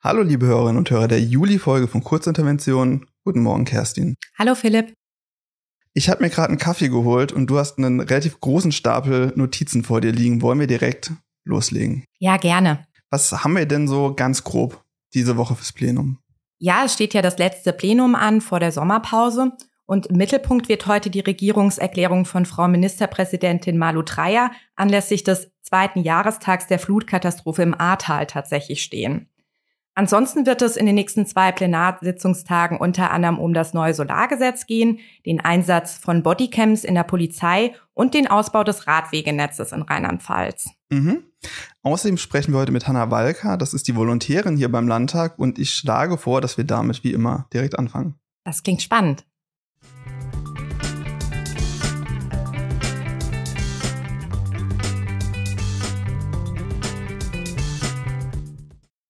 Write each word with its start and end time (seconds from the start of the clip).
Hallo 0.00 0.22
liebe 0.22 0.46
Hörerinnen 0.46 0.76
und 0.76 0.88
Hörer 0.92 1.08
der 1.08 1.20
Juli-Folge 1.20 1.88
von 1.88 2.04
Kurzintervention. 2.04 3.06
Guten 3.24 3.40
Morgen, 3.40 3.64
Kerstin. 3.64 4.14
Hallo 4.38 4.54
Philipp. 4.54 4.94
Ich 5.92 6.08
habe 6.08 6.22
mir 6.22 6.30
gerade 6.30 6.50
einen 6.50 6.58
Kaffee 6.58 6.88
geholt 6.88 7.32
und 7.32 7.48
du 7.48 7.58
hast 7.58 7.78
einen 7.78 7.98
relativ 7.98 8.38
großen 8.38 8.70
Stapel 8.70 9.32
Notizen 9.34 9.82
vor 9.82 10.00
dir 10.00 10.12
liegen. 10.12 10.40
Wollen 10.40 10.60
wir 10.60 10.68
direkt 10.68 11.10
loslegen? 11.44 12.04
Ja, 12.20 12.36
gerne. 12.36 12.86
Was 13.10 13.42
haben 13.42 13.56
wir 13.56 13.66
denn 13.66 13.88
so 13.88 14.14
ganz 14.14 14.44
grob 14.44 14.84
diese 15.14 15.36
Woche 15.36 15.56
fürs 15.56 15.72
Plenum? 15.72 16.18
Ja, 16.60 16.84
es 16.84 16.92
steht 16.92 17.12
ja 17.12 17.20
das 17.20 17.38
letzte 17.38 17.72
Plenum 17.72 18.14
an 18.14 18.40
vor 18.40 18.60
der 18.60 18.70
Sommerpause. 18.70 19.50
Und 19.84 20.06
im 20.06 20.16
Mittelpunkt 20.16 20.68
wird 20.68 20.86
heute 20.86 21.10
die 21.10 21.20
Regierungserklärung 21.20 22.24
von 22.24 22.46
Frau 22.46 22.68
Ministerpräsidentin 22.68 23.76
Malu 23.76 24.02
Dreyer 24.02 24.52
anlässlich 24.76 25.24
des 25.24 25.50
zweiten 25.60 25.98
Jahrestags 26.04 26.68
der 26.68 26.78
Flutkatastrophe 26.78 27.62
im 27.62 27.74
Ahrtal 27.74 28.26
tatsächlich 28.26 28.84
stehen. 28.84 29.28
Ansonsten 29.98 30.46
wird 30.46 30.62
es 30.62 30.76
in 30.76 30.86
den 30.86 30.94
nächsten 30.94 31.26
zwei 31.26 31.50
Plenarsitzungstagen 31.50 32.78
unter 32.78 33.10
anderem 33.10 33.40
um 33.40 33.52
das 33.52 33.74
neue 33.74 33.94
Solargesetz 33.94 34.66
gehen, 34.66 35.00
den 35.26 35.40
Einsatz 35.40 35.98
von 35.98 36.22
Bodycams 36.22 36.84
in 36.84 36.94
der 36.94 37.02
Polizei 37.02 37.74
und 37.94 38.14
den 38.14 38.28
Ausbau 38.28 38.62
des 38.62 38.86
Radwegenetzes 38.86 39.72
in 39.72 39.82
Rheinland-Pfalz. 39.82 40.68
Mhm. 40.90 41.24
Außerdem 41.82 42.16
sprechen 42.16 42.52
wir 42.52 42.60
heute 42.60 42.70
mit 42.70 42.86
Hanna 42.86 43.10
Walker, 43.10 43.56
das 43.56 43.74
ist 43.74 43.88
die 43.88 43.96
Volontärin 43.96 44.56
hier 44.56 44.70
beim 44.70 44.86
Landtag 44.86 45.36
und 45.36 45.58
ich 45.58 45.70
schlage 45.70 46.16
vor, 46.16 46.40
dass 46.40 46.56
wir 46.56 46.64
damit 46.64 47.02
wie 47.02 47.12
immer 47.12 47.48
direkt 47.52 47.76
anfangen. 47.76 48.14
Das 48.44 48.62
klingt 48.62 48.82
spannend. 48.82 49.24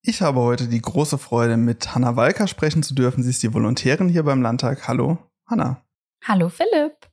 Ich 0.08 0.22
habe 0.22 0.40
heute 0.40 0.68
die 0.68 0.80
große 0.80 1.18
Freude, 1.18 1.58
mit 1.58 1.94
Hanna 1.94 2.16
Walker 2.16 2.46
sprechen 2.46 2.82
zu 2.82 2.94
dürfen. 2.94 3.22
Sie 3.22 3.28
ist 3.28 3.42
die 3.42 3.52
Volontärin 3.52 4.08
hier 4.08 4.22
beim 4.22 4.40
Landtag. 4.40 4.88
Hallo, 4.88 5.18
Hanna. 5.44 5.84
Hallo, 6.24 6.48
Philipp. 6.48 7.10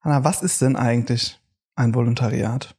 Hanna, 0.00 0.24
was 0.24 0.42
ist 0.42 0.60
denn 0.62 0.74
eigentlich 0.74 1.40
ein 1.76 1.94
Volontariat? 1.94 2.75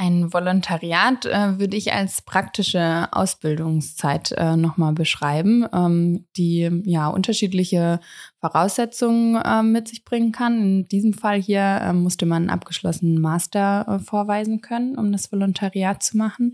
Ein 0.00 0.32
Volontariat 0.32 1.26
äh, 1.26 1.58
würde 1.58 1.76
ich 1.76 1.92
als 1.92 2.22
praktische 2.22 3.08
Ausbildungszeit 3.10 4.30
äh, 4.30 4.54
nochmal 4.54 4.92
beschreiben, 4.92 5.66
ähm, 5.72 6.24
die 6.36 6.70
ja 6.84 7.08
unterschiedliche 7.08 7.98
Voraussetzungen 8.40 9.34
äh, 9.34 9.64
mit 9.64 9.88
sich 9.88 10.04
bringen 10.04 10.30
kann. 10.30 10.62
In 10.62 10.86
diesem 10.88 11.14
Fall 11.14 11.42
hier 11.42 11.80
äh, 11.82 11.92
musste 11.92 12.26
man 12.26 12.42
einen 12.42 12.50
abgeschlossenen 12.50 13.20
Master 13.20 13.86
äh, 13.88 13.98
vorweisen 13.98 14.60
können, 14.60 14.96
um 14.96 15.10
das 15.10 15.32
Volontariat 15.32 16.00
zu 16.00 16.16
machen 16.16 16.52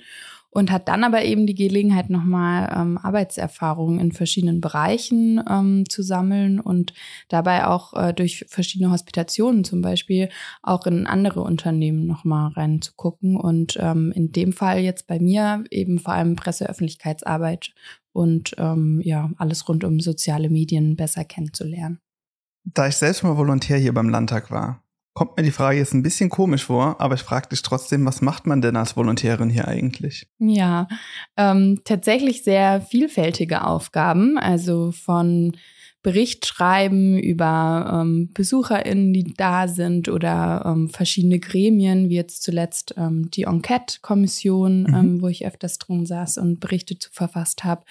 und 0.55 0.71
hat 0.71 0.87
dann 0.87 1.03
aber 1.03 1.25
eben 1.25 1.47
die 1.47 1.57
Gelegenheit, 1.57 2.11
nochmal 2.11 2.73
ähm, 2.75 2.97
Arbeitserfahrungen 2.97 3.99
in 3.99 4.13
verschiedenen 4.13 4.61
Bereichen 4.61 5.43
ähm, 5.51 5.85
zu 5.89 6.03
sammeln 6.03 6.61
und 6.61 6.95
dabei 7.29 7.67
auch 7.67 7.93
äh, 7.95 8.15
durch 8.15 8.47
verschiedene 8.49 8.93
Hospitationen 8.93 9.65
zum 9.65 9.83
Beispiel 9.83 10.29
auch 10.63 10.87
in 10.87 11.09
andere 11.09 11.41
Unternehmen 11.41 12.07
nochmal 12.07 12.53
reinzugucken. 12.53 13.37
Und 13.37 13.77
ähm, 13.81 14.13
in 14.15 14.31
dem 14.31 14.53
Fall 14.53 14.79
jetzt 14.79 15.09
bei 15.09 15.19
mir 15.19 15.65
eben 15.71 15.99
vor 15.99 16.15
allem 16.15 16.37
Presseöffentlichkeitsarbeit 16.37 17.75
und 18.13 18.55
ähm, 18.59 19.01
ja, 19.03 19.31
alles 19.39 19.69
rund 19.69 19.83
um 19.83 19.99
soziale 19.99 20.51
Medien 20.51 20.95
besser 20.95 21.25
kennenzulernen. 21.25 21.99
Da 22.63 22.87
ich 22.87 22.97
selbst 22.97 23.25
mal 23.25 23.37
Volontär 23.37 23.77
hier 23.77 23.93
beim 23.93 24.09
Landtag 24.09 24.53
war, 24.53 24.84
kommt 25.15 25.37
mir 25.37 25.45
die 25.45 25.53
Frage 25.53 25.79
jetzt 25.79 25.95
ein 25.95 26.03
bisschen 26.03 26.29
komisch 26.29 26.65
vor, 26.65 27.01
aber 27.01 27.15
ich 27.15 27.23
frage 27.23 27.49
dich 27.49 27.63
trotzdem, 27.63 28.05
was 28.05 28.21
macht 28.21 28.47
man 28.47 28.61
denn 28.61 28.77
als 28.77 28.97
Volontärin 28.97 29.49
hier 29.49 29.69
eigentlich? 29.69 30.27
Ja, 30.39 30.89
ähm, 31.37 31.81
tatsächlich 31.85 32.43
sehr 32.43 32.81
vielfältige 32.81 33.65
Aufgaben, 33.65 34.39
also 34.39 34.91
von 34.91 35.57
Bericht 36.05 36.45
schreiben 36.45 37.19
über 37.19 38.03
ähm, 38.03 38.29
BesucherInnen, 38.35 39.15
die 39.15 39.33
da 39.33 39.69
sind 39.69 40.11
oder 40.11 40.63
ähm, 40.67 40.91
verschiedene 40.91 41.39
Gremien, 41.39 42.11
wie 42.11 42.17
jetzt 42.17 42.43
zuletzt 42.43 42.95
ähm, 42.99 43.31
die 43.31 43.45
Enquete-Kommission, 43.45 44.83
mhm. 44.83 44.95
ähm, 44.95 45.23
wo 45.23 45.29
ich 45.29 45.47
öfters 45.47 45.79
drin 45.79 46.05
saß 46.05 46.37
und 46.37 46.61
Berichte 46.61 46.99
zu 46.99 47.11
verfasst 47.11 47.65
habe. 47.65 47.85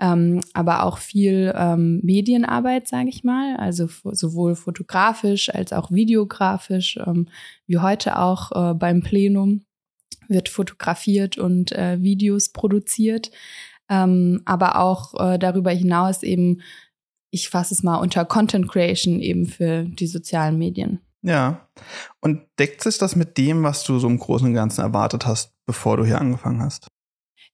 Ähm, 0.00 0.40
aber 0.54 0.82
auch 0.82 0.98
viel 0.98 1.54
ähm, 1.56 2.00
Medienarbeit, 2.02 2.88
sage 2.88 3.10
ich 3.10 3.22
mal, 3.22 3.56
also 3.58 3.88
sowohl 4.10 4.56
fotografisch 4.56 5.48
als 5.48 5.72
auch 5.72 5.92
videografisch, 5.92 6.98
ähm, 7.06 7.28
wie 7.68 7.78
heute 7.78 8.18
auch 8.18 8.50
äh, 8.72 8.74
beim 8.74 9.02
Plenum 9.02 9.62
wird 10.26 10.48
fotografiert 10.48 11.38
und 11.38 11.70
äh, 11.70 12.02
Videos 12.02 12.48
produziert. 12.48 13.30
Ähm, 13.88 14.42
aber 14.46 14.80
auch 14.80 15.14
äh, 15.20 15.38
darüber 15.38 15.70
hinaus 15.70 16.24
eben 16.24 16.60
ich 17.32 17.48
fasse 17.48 17.74
es 17.74 17.82
mal 17.82 17.96
unter 17.96 18.24
Content 18.24 18.68
Creation 18.68 19.18
eben 19.20 19.46
für 19.46 19.84
die 19.84 20.06
sozialen 20.06 20.58
Medien. 20.58 21.00
Ja. 21.22 21.66
Und 22.20 22.42
deckt 22.58 22.82
sich 22.82 22.98
das 22.98 23.16
mit 23.16 23.38
dem, 23.38 23.62
was 23.62 23.84
du 23.84 23.98
so 23.98 24.06
im 24.06 24.18
Großen 24.18 24.46
und 24.46 24.54
Ganzen 24.54 24.82
erwartet 24.82 25.26
hast, 25.26 25.52
bevor 25.66 25.96
du 25.96 26.04
hier 26.04 26.20
angefangen 26.20 26.62
hast? 26.62 26.88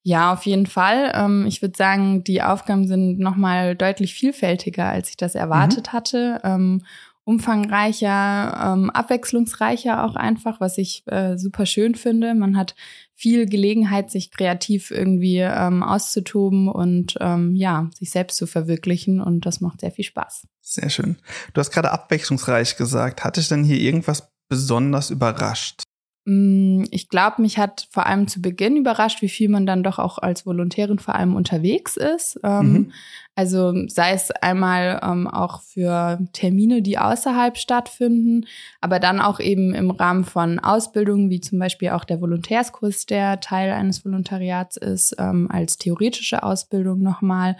Ja, 0.02 0.32
auf 0.32 0.46
jeden 0.46 0.66
Fall. 0.66 1.12
Ähm, 1.14 1.46
ich 1.46 1.62
würde 1.62 1.76
sagen, 1.76 2.24
die 2.24 2.42
Aufgaben 2.42 2.88
sind 2.88 3.18
nochmal 3.18 3.76
deutlich 3.76 4.14
vielfältiger, 4.14 4.86
als 4.86 5.10
ich 5.10 5.16
das 5.16 5.34
erwartet 5.34 5.88
mhm. 5.88 5.92
hatte. 5.92 6.40
Ähm, 6.44 6.82
umfangreicher, 7.24 8.72
ähm, 8.72 8.90
abwechslungsreicher 8.90 10.04
auch 10.04 10.16
einfach, 10.16 10.60
was 10.60 10.78
ich 10.78 11.04
äh, 11.06 11.36
super 11.36 11.66
schön 11.66 11.94
finde. 11.94 12.34
Man 12.34 12.56
hat 12.56 12.74
viel 13.18 13.46
Gelegenheit, 13.46 14.12
sich 14.12 14.30
kreativ 14.30 14.92
irgendwie 14.92 15.38
ähm, 15.38 15.82
auszutoben 15.82 16.68
und 16.68 17.16
ähm, 17.20 17.56
ja, 17.56 17.90
sich 17.98 18.10
selbst 18.10 18.36
zu 18.36 18.46
verwirklichen 18.46 19.20
und 19.20 19.44
das 19.44 19.60
macht 19.60 19.80
sehr 19.80 19.90
viel 19.90 20.04
Spaß. 20.04 20.46
Sehr 20.60 20.88
schön. 20.88 21.16
Du 21.52 21.58
hast 21.58 21.72
gerade 21.72 21.90
abwechslungsreich 21.90 22.76
gesagt. 22.76 23.24
Hat 23.24 23.36
dich 23.36 23.48
denn 23.48 23.64
hier 23.64 23.78
irgendwas 23.80 24.28
besonders 24.48 25.10
überrascht? 25.10 25.82
Mm, 26.28 26.84
ich 26.90 27.08
glaube, 27.08 27.40
mich 27.40 27.56
hat 27.56 27.88
vor 27.90 28.04
allem 28.04 28.28
zu 28.28 28.42
Beginn 28.42 28.76
überrascht, 28.76 29.22
wie 29.22 29.30
viel 29.30 29.48
man 29.48 29.64
dann 29.64 29.82
doch 29.82 29.98
auch 29.98 30.18
als 30.18 30.44
Volontärin 30.44 30.98
vor 30.98 31.14
allem 31.14 31.34
unterwegs 31.34 31.96
ist. 31.96 32.38
Ähm, 32.44 32.72
mhm. 32.72 32.92
Also 33.34 33.72
sei 33.88 34.12
es 34.12 34.30
einmal 34.30 35.00
ähm, 35.02 35.26
auch 35.26 35.62
für 35.62 36.18
Termine, 36.34 36.82
die 36.82 36.98
außerhalb 36.98 37.56
stattfinden, 37.56 38.46
aber 38.82 38.98
dann 39.00 39.20
auch 39.20 39.40
eben 39.40 39.74
im 39.74 39.90
Rahmen 39.90 40.24
von 40.24 40.58
Ausbildungen, 40.58 41.30
wie 41.30 41.40
zum 41.40 41.58
Beispiel 41.58 41.90
auch 41.90 42.04
der 42.04 42.20
Volontärskurs, 42.20 43.06
der 43.06 43.40
Teil 43.40 43.72
eines 43.72 44.04
Volontariats 44.04 44.76
ist, 44.76 45.16
ähm, 45.18 45.48
als 45.50 45.78
theoretische 45.78 46.42
Ausbildung 46.42 47.00
nochmal 47.00 47.56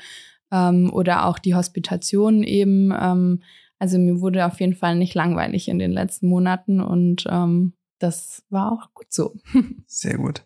oder 0.51 1.27
auch 1.27 1.39
die 1.39 1.55
Hospitation 1.55 2.43
eben. 2.43 2.91
also 3.79 3.99
mir 3.99 4.23
wurde 4.23 4.47
auf 4.47 4.59
jeden 4.61 4.75
Fall 4.75 4.97
nicht 4.97 5.15
langweilig 5.15 5.69
in 5.69 5.79
den 5.79 5.93
letzten 5.93 6.27
Monaten 6.27 6.81
und 6.81 7.27
das 7.99 8.43
war 8.51 8.73
auch 8.73 8.95
gut 8.95 9.13
so. 9.13 9.35
Sehr 9.87 10.17
gut. 10.17 10.45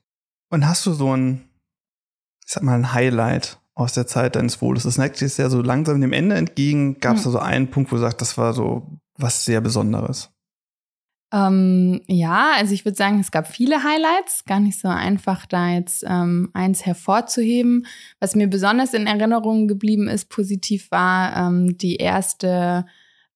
Und 0.49 0.67
hast 0.67 0.85
du 0.87 0.93
so 0.93 1.17
ein, 1.17 1.49
ich 2.45 2.53
sag 2.53 2.63
mal, 2.63 2.75
ein 2.75 2.93
Highlight 2.93 3.61
aus 3.75 3.95
der 3.95 4.07
Zeit 4.07 4.37
deines 4.37 4.61
Wohles? 4.61 4.83
Das 4.83 4.99
neigt 4.99 5.17
sich 5.17 5.37
ja 5.39 5.49
so 5.49 5.63
langsam 5.63 6.01
dem 6.01 6.13
Ende 6.13 6.37
entgegen. 6.37 7.01
Gab 7.01 7.17
es 7.17 7.25
hm. 7.25 7.33
da 7.33 7.39
so 7.39 7.39
einen 7.39 7.71
Punkt, 7.71 7.91
wo 7.91 7.97
du 7.97 8.03
sagst, 8.03 8.21
das 8.21 8.37
war 8.37 8.53
so 8.53 9.01
was 9.17 9.45
sehr 9.45 9.61
Besonderes? 9.61 10.31
Ähm, 11.33 12.03
ja, 12.09 12.53
also 12.57 12.75
ich 12.75 12.85
würde 12.85 12.97
sagen, 12.97 13.19
es 13.19 13.31
gab 13.31 13.49
viele 13.49 13.83
Highlights, 13.83 14.45
gar 14.45 14.61
nicht 14.61 14.79
so 14.79 14.89
einfach, 14.89 15.47
da 15.47 15.71
jetzt 15.71 16.05
ähm, 16.07 16.51
eins 16.53 16.85
hervorzuheben. 16.85 17.87
Was 18.21 18.35
mir 18.35 18.49
besonders 18.49 18.93
in 18.93 19.07
Erinnerung 19.07 19.67
geblieben 19.67 20.09
ist, 20.09 20.29
positiv 20.29 20.91
war 20.91 21.35
ähm, 21.37 21.79
die 21.79 21.97
erste 21.97 22.85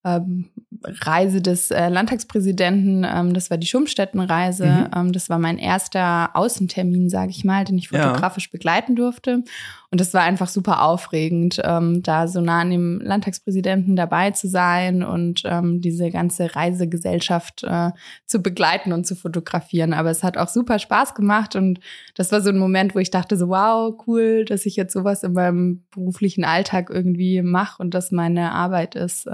ähm, 0.06 0.50
Reise 0.84 1.42
des 1.42 1.70
äh, 1.70 1.88
Landtagspräsidenten. 1.88 3.04
Ähm, 3.04 3.34
das 3.34 3.50
war 3.50 3.58
die 3.58 3.66
Schummstättenreise. 3.66 4.66
Mhm. 4.66 4.88
Ähm, 4.94 5.12
das 5.12 5.28
war 5.28 5.38
mein 5.38 5.58
erster 5.58 6.30
Außentermin, 6.34 7.08
sage 7.08 7.30
ich 7.30 7.44
mal, 7.44 7.64
den 7.64 7.78
ich 7.78 7.88
fotografisch 7.88 8.46
ja. 8.46 8.50
begleiten 8.52 8.94
durfte. 8.94 9.42
Und 9.90 10.00
das 10.00 10.12
war 10.14 10.22
einfach 10.22 10.48
super 10.48 10.82
aufregend, 10.82 11.60
ähm, 11.64 12.02
da 12.02 12.28
so 12.28 12.40
nah 12.40 12.60
an 12.60 12.70
dem 12.70 13.00
Landtagspräsidenten 13.00 13.96
dabei 13.96 14.32
zu 14.32 14.48
sein 14.48 15.02
und 15.02 15.42
ähm, 15.44 15.80
diese 15.80 16.10
ganze 16.10 16.54
Reisegesellschaft 16.54 17.62
äh, 17.64 17.92
zu 18.26 18.42
begleiten 18.42 18.92
und 18.92 19.06
zu 19.06 19.14
fotografieren. 19.14 19.94
Aber 19.94 20.10
es 20.10 20.22
hat 20.22 20.36
auch 20.36 20.48
super 20.48 20.78
Spaß 20.78 21.14
gemacht 21.14 21.56
und 21.56 21.80
das 22.14 22.32
war 22.32 22.40
so 22.40 22.50
ein 22.50 22.58
Moment, 22.58 22.94
wo 22.94 22.98
ich 22.98 23.10
dachte 23.10 23.36
so, 23.36 23.48
wow, 23.48 23.94
cool, 24.06 24.44
dass 24.44 24.66
ich 24.66 24.76
jetzt 24.76 24.92
sowas 24.92 25.22
in 25.22 25.32
meinem 25.32 25.84
beruflichen 25.90 26.44
Alltag 26.44 26.90
irgendwie 26.90 27.42
mache 27.42 27.82
und 27.82 27.94
das 27.94 28.10
meine 28.10 28.52
Arbeit 28.52 28.96
ist. 28.96 29.28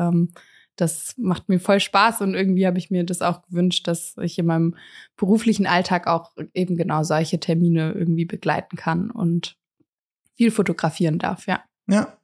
Das 0.76 1.14
macht 1.18 1.48
mir 1.48 1.60
voll 1.60 1.80
Spaß 1.80 2.22
und 2.22 2.34
irgendwie 2.34 2.66
habe 2.66 2.78
ich 2.78 2.90
mir 2.90 3.04
das 3.04 3.22
auch 3.22 3.42
gewünscht, 3.42 3.86
dass 3.86 4.16
ich 4.20 4.38
in 4.38 4.46
meinem 4.46 4.76
beruflichen 5.16 5.66
Alltag 5.66 6.06
auch 6.06 6.32
eben 6.54 6.76
genau 6.76 7.02
solche 7.02 7.40
Termine 7.40 7.92
irgendwie 7.92 8.24
begleiten 8.24 8.76
kann 8.76 9.10
und 9.10 9.56
viel 10.36 10.50
fotografieren 10.50 11.18
darf, 11.18 11.46
ja. 11.46 11.62
Ja. 11.88 12.16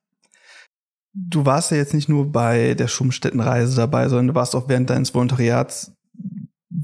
Du 1.13 1.45
warst 1.45 1.71
ja 1.71 1.77
jetzt 1.77 1.95
nicht 1.95 2.09
nur 2.09 2.31
bei 2.31 2.75
der 2.75 2.89
Schumstättenreise 2.89 3.77
dabei, 3.77 4.09
sondern 4.09 4.29
du 4.29 4.35
warst 4.35 4.55
auch 4.55 4.69
während 4.69 4.89
deines 4.89 5.15
Volontariats 5.15 5.93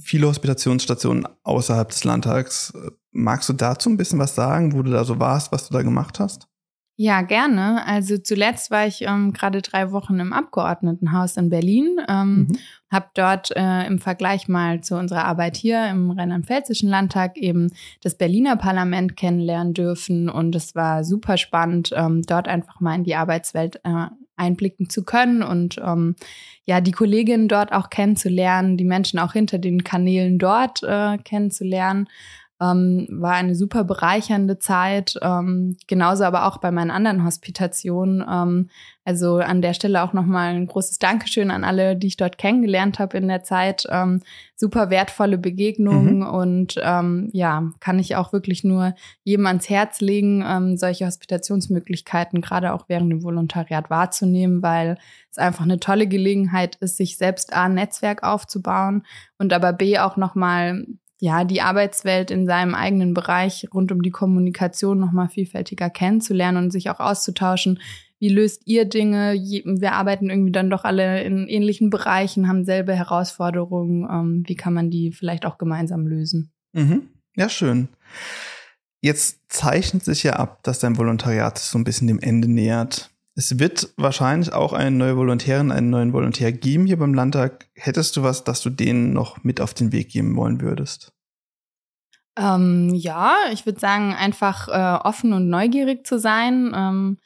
viele 0.00 0.26
Hospitationsstationen 0.26 1.26
außerhalb 1.44 1.88
des 1.88 2.04
Landtags 2.04 2.72
Magst 3.16 3.48
du 3.48 3.52
dazu 3.52 3.88
ein 3.88 3.96
bisschen 3.96 4.18
was 4.18 4.34
sagen, 4.34 4.72
wo 4.72 4.82
du 4.82 4.90
da 4.90 5.04
so 5.04 5.20
warst, 5.20 5.52
was 5.52 5.68
du 5.68 5.72
da 5.72 5.82
gemacht 5.82 6.18
hast? 6.18 6.48
Ja, 6.96 7.22
gerne. 7.22 7.84
Also 7.86 8.18
zuletzt 8.18 8.70
war 8.70 8.86
ich 8.86 9.02
ähm, 9.02 9.32
gerade 9.32 9.62
drei 9.62 9.90
Wochen 9.90 10.20
im 10.20 10.32
Abgeordnetenhaus 10.32 11.36
in 11.36 11.50
Berlin, 11.50 12.00
ähm, 12.08 12.36
mhm. 12.36 12.58
habe 12.88 13.06
dort 13.14 13.50
äh, 13.56 13.84
im 13.86 13.98
Vergleich 13.98 14.46
mal 14.46 14.80
zu 14.80 14.96
unserer 14.96 15.24
Arbeit 15.24 15.56
hier 15.56 15.88
im 15.88 16.12
Rheinland-Pfälzischen 16.12 16.88
Landtag 16.88 17.36
eben 17.36 17.72
das 18.00 18.16
Berliner 18.16 18.54
Parlament 18.56 19.16
kennenlernen 19.16 19.74
dürfen 19.74 20.28
und 20.28 20.54
es 20.54 20.76
war 20.76 21.02
super 21.02 21.36
spannend, 21.36 21.90
ähm, 21.96 22.22
dort 22.22 22.46
einfach 22.46 22.78
mal 22.78 22.94
in 22.94 23.02
die 23.02 23.16
Arbeitswelt 23.16 23.80
äh, 23.82 24.06
einblicken 24.36 24.88
zu 24.88 25.04
können 25.04 25.42
und 25.42 25.80
ähm, 25.84 26.14
ja 26.64 26.80
die 26.80 26.92
Kolleginnen 26.92 27.48
dort 27.48 27.72
auch 27.72 27.90
kennenzulernen, 27.90 28.76
die 28.76 28.84
Menschen 28.84 29.18
auch 29.18 29.32
hinter 29.32 29.58
den 29.58 29.82
Kanälen 29.82 30.38
dort 30.38 30.82
äh, 30.84 31.18
kennenzulernen. 31.18 32.08
Ähm, 32.60 33.08
war 33.10 33.34
eine 33.34 33.54
super 33.54 33.84
bereichernde 33.84 34.58
Zeit, 34.58 35.18
ähm, 35.22 35.76
genauso 35.88 36.24
aber 36.24 36.46
auch 36.46 36.58
bei 36.58 36.70
meinen 36.70 36.90
anderen 36.90 37.24
Hospitationen. 37.24 38.24
Ähm, 38.28 38.70
also 39.04 39.36
an 39.36 39.60
der 39.60 39.74
Stelle 39.74 40.02
auch 40.02 40.14
nochmal 40.14 40.54
ein 40.54 40.66
großes 40.66 40.98
Dankeschön 40.98 41.50
an 41.50 41.62
alle, 41.64 41.94
die 41.96 42.06
ich 42.06 42.16
dort 42.16 42.38
kennengelernt 42.38 42.98
habe 42.98 43.18
in 43.18 43.28
der 43.28 43.42
Zeit. 43.42 43.86
Ähm, 43.90 44.22
super 44.56 44.88
wertvolle 44.88 45.36
Begegnungen 45.36 46.20
mhm. 46.20 46.26
und 46.26 46.80
ähm, 46.82 47.28
ja, 47.32 47.70
kann 47.80 47.98
ich 47.98 48.16
auch 48.16 48.32
wirklich 48.32 48.64
nur 48.64 48.94
jedem 49.24 49.46
ans 49.46 49.68
Herz 49.68 50.00
legen, 50.00 50.42
ähm, 50.46 50.76
solche 50.76 51.06
Hospitationsmöglichkeiten 51.06 52.40
gerade 52.40 52.72
auch 52.72 52.88
während 52.88 53.10
dem 53.10 53.22
Volontariat 53.22 53.90
wahrzunehmen, 53.90 54.62
weil 54.62 54.96
es 55.30 55.38
einfach 55.38 55.64
eine 55.64 55.80
tolle 55.80 56.06
Gelegenheit 56.06 56.76
ist, 56.76 56.96
sich 56.96 57.18
selbst 57.18 57.52
A, 57.54 57.64
ein 57.64 57.74
Netzwerk 57.74 58.22
aufzubauen 58.22 59.04
und 59.38 59.52
aber 59.52 59.72
B 59.72 59.98
auch 59.98 60.16
nochmal 60.16 60.86
ja, 61.20 61.44
die 61.44 61.60
Arbeitswelt 61.60 62.30
in 62.30 62.46
seinem 62.46 62.74
eigenen 62.74 63.14
Bereich 63.14 63.68
rund 63.72 63.92
um 63.92 64.02
die 64.02 64.10
Kommunikation 64.10 64.98
nochmal 64.98 65.28
vielfältiger 65.28 65.90
kennenzulernen 65.90 66.64
und 66.64 66.70
sich 66.70 66.90
auch 66.90 67.00
auszutauschen. 67.00 67.80
Wie 68.18 68.28
löst 68.28 68.62
ihr 68.66 68.84
Dinge? 68.84 69.34
Wir 69.34 69.92
arbeiten 69.92 70.30
irgendwie 70.30 70.52
dann 70.52 70.70
doch 70.70 70.84
alle 70.84 71.22
in 71.22 71.46
ähnlichen 71.46 71.90
Bereichen, 71.90 72.48
haben 72.48 72.64
selbe 72.64 72.94
Herausforderungen. 72.94 74.08
Ähm, 74.10 74.42
wie 74.46 74.56
kann 74.56 74.74
man 74.74 74.90
die 74.90 75.12
vielleicht 75.12 75.46
auch 75.46 75.58
gemeinsam 75.58 76.06
lösen? 76.06 76.52
Mhm. 76.72 77.08
Ja, 77.36 77.48
schön. 77.48 77.88
Jetzt 79.00 79.40
zeichnet 79.48 80.04
sich 80.04 80.22
ja 80.22 80.34
ab, 80.34 80.62
dass 80.62 80.78
dein 80.78 80.96
Volontariat 80.96 81.58
so 81.58 81.76
ein 81.76 81.84
bisschen 81.84 82.06
dem 82.06 82.18
Ende 82.18 82.48
nähert. 82.48 83.13
Es 83.36 83.58
wird 83.58 83.88
wahrscheinlich 83.96 84.52
auch 84.52 84.72
eine 84.72 84.92
neue 84.92 85.16
Volontärin, 85.16 85.72
einen 85.72 85.90
neuen 85.90 86.12
Volontär 86.12 86.52
geben 86.52 86.86
hier 86.86 86.98
beim 86.98 87.14
Landtag. 87.14 87.66
Hättest 87.74 88.16
du 88.16 88.22
was, 88.22 88.44
das 88.44 88.62
du 88.62 88.70
denen 88.70 89.12
noch 89.12 89.42
mit 89.42 89.60
auf 89.60 89.74
den 89.74 89.90
Weg 89.90 90.10
geben 90.10 90.36
wollen 90.36 90.60
würdest? 90.60 91.12
Ähm, 92.36 92.92
ja, 92.94 93.34
ich 93.52 93.66
würde 93.66 93.80
sagen, 93.80 94.14
einfach 94.14 94.68
äh, 94.68 95.04
offen 95.04 95.32
und 95.32 95.48
neugierig 95.48 96.06
zu 96.06 96.18
sein, 96.18 96.72
ähm, 96.74 97.18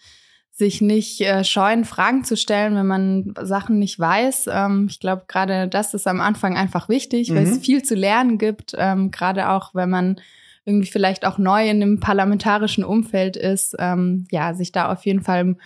sich 0.50 0.80
nicht 0.80 1.20
äh, 1.20 1.44
scheuen, 1.44 1.84
Fragen 1.84 2.24
zu 2.24 2.36
stellen, 2.36 2.74
wenn 2.74 2.86
man 2.86 3.34
Sachen 3.42 3.78
nicht 3.78 3.98
weiß. 3.98 4.48
Ähm, 4.50 4.86
ich 4.90 5.00
glaube, 5.00 5.24
gerade 5.28 5.68
das 5.68 5.94
ist 5.94 6.06
am 6.06 6.20
Anfang 6.20 6.56
einfach 6.56 6.88
wichtig, 6.88 7.30
mhm. 7.30 7.36
weil 7.36 7.42
es 7.44 7.58
viel 7.58 7.82
zu 7.82 7.94
lernen 7.94 8.38
gibt, 8.38 8.74
ähm, 8.76 9.10
gerade 9.10 9.50
auch 9.50 9.74
wenn 9.74 9.88
man 9.88 10.20
irgendwie 10.64 10.90
vielleicht 10.90 11.24
auch 11.24 11.38
neu 11.38 11.68
in 11.68 11.80
dem 11.80 12.00
parlamentarischen 12.00 12.84
Umfeld 12.84 13.36
ist, 13.36 13.76
ähm, 13.78 14.26
ja, 14.30 14.52
sich 14.52 14.72
da 14.72 14.92
auf 14.92 15.06
jeden 15.06 15.22
Fall 15.22 15.56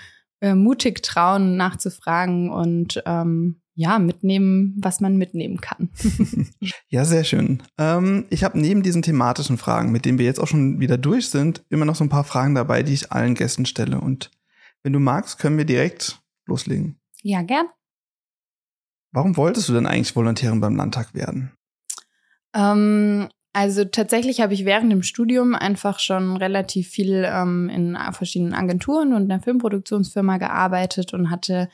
äh, 0.42 0.54
mutig 0.54 1.02
trauen, 1.02 1.56
nachzufragen 1.56 2.50
und 2.50 3.02
ähm, 3.06 3.62
ja, 3.74 3.98
mitnehmen, 3.98 4.76
was 4.82 5.00
man 5.00 5.16
mitnehmen 5.16 5.60
kann. 5.60 5.88
ja, 6.88 7.04
sehr 7.04 7.24
schön. 7.24 7.62
Ähm, 7.78 8.26
ich 8.28 8.44
habe 8.44 8.60
neben 8.60 8.82
diesen 8.82 9.02
thematischen 9.02 9.56
Fragen, 9.56 9.92
mit 9.92 10.04
denen 10.04 10.18
wir 10.18 10.26
jetzt 10.26 10.40
auch 10.40 10.48
schon 10.48 10.80
wieder 10.80 10.98
durch 10.98 11.30
sind, 11.30 11.64
immer 11.70 11.86
noch 11.86 11.94
so 11.94 12.04
ein 12.04 12.10
paar 12.10 12.24
Fragen 12.24 12.54
dabei, 12.54 12.82
die 12.82 12.92
ich 12.92 13.12
allen 13.12 13.34
Gästen 13.34 13.64
stelle. 13.64 14.00
Und 14.00 14.30
wenn 14.82 14.92
du 14.92 14.98
magst, 14.98 15.38
können 15.38 15.56
wir 15.56 15.64
direkt 15.64 16.20
loslegen. 16.44 17.00
Ja, 17.22 17.42
gern. 17.42 17.66
Warum 19.12 19.36
wolltest 19.36 19.68
du 19.68 19.72
denn 19.72 19.86
eigentlich 19.86 20.16
Volontärin 20.16 20.60
beim 20.60 20.76
Landtag 20.76 21.14
werden? 21.14 21.52
Ähm, 22.54 23.28
also 23.52 23.84
tatsächlich 23.84 24.40
habe 24.40 24.54
ich 24.54 24.64
während 24.64 24.90
dem 24.90 25.02
Studium 25.02 25.54
einfach 25.54 25.98
schon 25.98 26.36
relativ 26.36 26.88
viel 26.88 27.24
ähm, 27.26 27.68
in 27.68 27.98
verschiedenen 28.12 28.54
Agenturen 28.54 29.12
und 29.12 29.30
einer 29.30 29.42
Filmproduktionsfirma 29.42 30.38
gearbeitet 30.38 31.12
und 31.12 31.30
hatte 31.30 31.68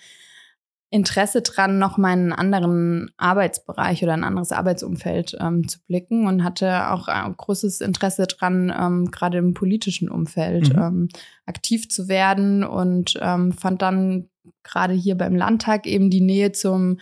Interesse 0.90 1.42
dran, 1.42 1.78
noch 1.78 1.98
meinen 1.98 2.32
anderen 2.32 3.10
Arbeitsbereich 3.19 4.02
oder 4.02 4.14
ein 4.14 4.25
anderes 4.25 4.52
Arbeitsumfeld 4.52 5.36
ähm, 5.38 5.69
zu 5.69 5.78
blicken 5.86 6.26
und 6.26 6.42
hatte 6.42 6.90
auch 6.90 7.08
äh, 7.08 7.30
großes 7.36 7.82
Interesse 7.82 8.26
dran, 8.26 8.74
ähm, 8.76 9.10
gerade 9.10 9.38
im 9.38 9.52
politischen 9.52 10.08
Umfeld 10.08 10.74
mhm. 10.74 10.82
ähm, 10.82 11.08
aktiv 11.44 11.90
zu 11.90 12.08
werden 12.08 12.64
und 12.64 13.19
ähm, 13.20 13.52
fand 13.52 13.82
dann 13.82 14.31
gerade 14.62 14.94
hier 14.94 15.16
beim 15.16 15.36
Landtag 15.36 15.86
eben 15.86 16.08
die 16.08 16.22
Nähe 16.22 16.52
zum 16.52 16.98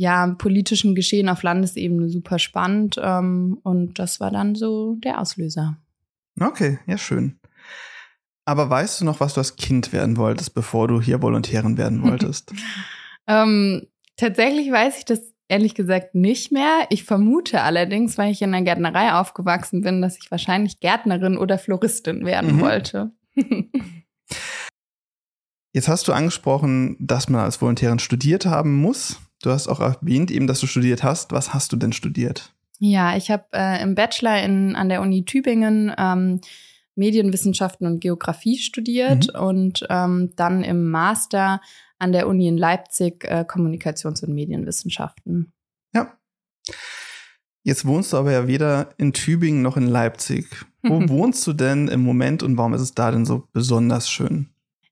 ja, 0.00 0.28
politischen 0.28 0.94
Geschehen 0.94 1.28
auf 1.28 1.42
Landesebene 1.42 2.08
super 2.08 2.38
spannend. 2.38 2.98
Ähm, 3.02 3.58
und 3.62 3.98
das 3.98 4.18
war 4.18 4.30
dann 4.30 4.54
so 4.54 4.94
der 4.94 5.20
Auslöser. 5.20 5.76
Okay, 6.40 6.78
ja, 6.86 6.96
schön. 6.96 7.38
Aber 8.46 8.70
weißt 8.70 9.00
du 9.02 9.04
noch, 9.04 9.20
was 9.20 9.34
du 9.34 9.40
als 9.40 9.56
Kind 9.56 9.92
werden 9.92 10.16
wolltest, 10.16 10.54
bevor 10.54 10.88
du 10.88 11.02
hier 11.02 11.20
Volontärin 11.20 11.76
werden 11.76 12.02
wolltest? 12.10 12.50
ähm, 13.26 13.88
tatsächlich 14.16 14.72
weiß 14.72 14.96
ich 14.96 15.04
das 15.04 15.34
ehrlich 15.48 15.74
gesagt 15.74 16.14
nicht 16.14 16.50
mehr. 16.50 16.86
Ich 16.88 17.04
vermute 17.04 17.60
allerdings, 17.60 18.16
weil 18.16 18.32
ich 18.32 18.40
in 18.40 18.52
der 18.52 18.62
Gärtnerei 18.62 19.12
aufgewachsen 19.12 19.82
bin, 19.82 20.00
dass 20.00 20.16
ich 20.16 20.30
wahrscheinlich 20.30 20.80
Gärtnerin 20.80 21.36
oder 21.36 21.58
Floristin 21.58 22.24
werden 22.24 22.56
mhm. 22.56 22.60
wollte. 22.62 23.10
Jetzt 25.72 25.88
hast 25.88 26.08
du 26.08 26.12
angesprochen, 26.12 26.96
dass 26.98 27.28
man 27.28 27.42
als 27.42 27.60
Volontärin 27.60 28.00
studiert 28.00 28.46
haben 28.46 28.80
muss. 28.80 29.20
Du 29.42 29.50
hast 29.50 29.68
auch 29.68 29.80
erwähnt 29.80 30.30
eben, 30.30 30.46
dass 30.46 30.60
du 30.60 30.66
studiert 30.66 31.02
hast. 31.02 31.32
Was 31.32 31.54
hast 31.54 31.72
du 31.72 31.76
denn 31.76 31.92
studiert? 31.92 32.52
Ja, 32.78 33.16
ich 33.16 33.30
habe 33.30 33.44
äh, 33.52 33.82
im 33.82 33.94
Bachelor 33.94 34.42
in, 34.42 34.74
an 34.74 34.88
der 34.88 35.00
Uni 35.00 35.24
Tübingen 35.24 35.92
ähm, 35.96 36.40
Medienwissenschaften 36.96 37.86
und 37.86 38.00
Geografie 38.00 38.58
studiert 38.58 39.32
mhm. 39.32 39.40
und 39.40 39.86
ähm, 39.90 40.30
dann 40.36 40.64
im 40.64 40.90
Master 40.90 41.60
an 41.98 42.12
der 42.12 42.26
Uni 42.26 42.48
in 42.48 42.58
Leipzig 42.58 43.24
äh, 43.24 43.44
Kommunikations- 43.46 44.24
und 44.24 44.34
Medienwissenschaften. 44.34 45.52
Ja. 45.94 46.16
Jetzt 47.62 47.84
wohnst 47.84 48.12
du 48.12 48.16
aber 48.16 48.32
ja 48.32 48.46
weder 48.46 48.90
in 48.96 49.12
Tübingen 49.12 49.62
noch 49.62 49.76
in 49.76 49.86
Leipzig. 49.86 50.46
Wo 50.82 51.00
wohnst 51.08 51.46
du 51.46 51.52
denn 51.52 51.88
im 51.88 52.00
Moment 52.00 52.42
und 52.42 52.56
warum 52.56 52.74
ist 52.74 52.80
es 52.80 52.94
da 52.94 53.10
denn 53.10 53.26
so 53.26 53.44
besonders 53.52 54.10
schön? 54.10 54.48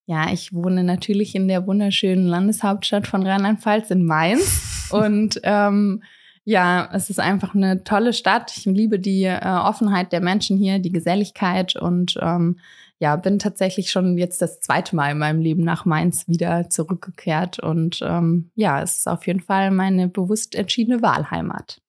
Ja, 0.09 0.33
ich 0.33 0.55
wohne 0.55 0.85
natürlich 0.85 1.35
in 1.35 1.49
der 1.49 1.67
wunderschönen 1.67 2.27
Landeshauptstadt 2.27 3.07
von 3.07 3.27
Rheinland-Pfalz 3.27 3.91
in 3.91 4.07
Mainz. 4.07 4.89
und 4.91 5.39
ähm, 5.43 6.03
ja, 6.45 6.89
es 6.95 7.11
ist 7.11 7.21
einfach 7.21 7.55
eine 7.55 7.85
tolle 7.85 8.15
Stadt. 8.15 8.57
Ich 8.57 8.65
liebe 8.65 8.99
die 8.99 9.25
äh, 9.25 9.45
Offenheit 9.45 10.15
der 10.15 10.23
Menschen 10.23 10.57
hier, 10.57 10.79
die 10.79 10.93
Geselligkeit 10.93 11.77
und 11.77 12.19
ähm, 12.23 12.59
ja, 12.99 13.17
bin 13.17 13.39
tatsächlich 13.39 13.91
schon 13.91 14.17
jetzt 14.17 14.41
das 14.41 14.61
zweite 14.61 14.97
Mal 14.97 15.13
in 15.13 15.19
meinem 15.19 15.43
Leben 15.43 15.63
nach 15.63 15.85
Mainz 15.85 16.27
wieder 16.27 16.71
zurückgekehrt. 16.71 17.59
Und 17.59 18.01
ähm, 18.03 18.51
ja, 18.55 18.83
es 18.83 19.01
ist 19.01 19.09
auf 19.09 19.27
jeden 19.27 19.41
Fall 19.41 19.71
meine 19.71 20.09
bewusst 20.09 20.55
entschiedene 20.55 21.03
Wahlheimat. 21.03 21.83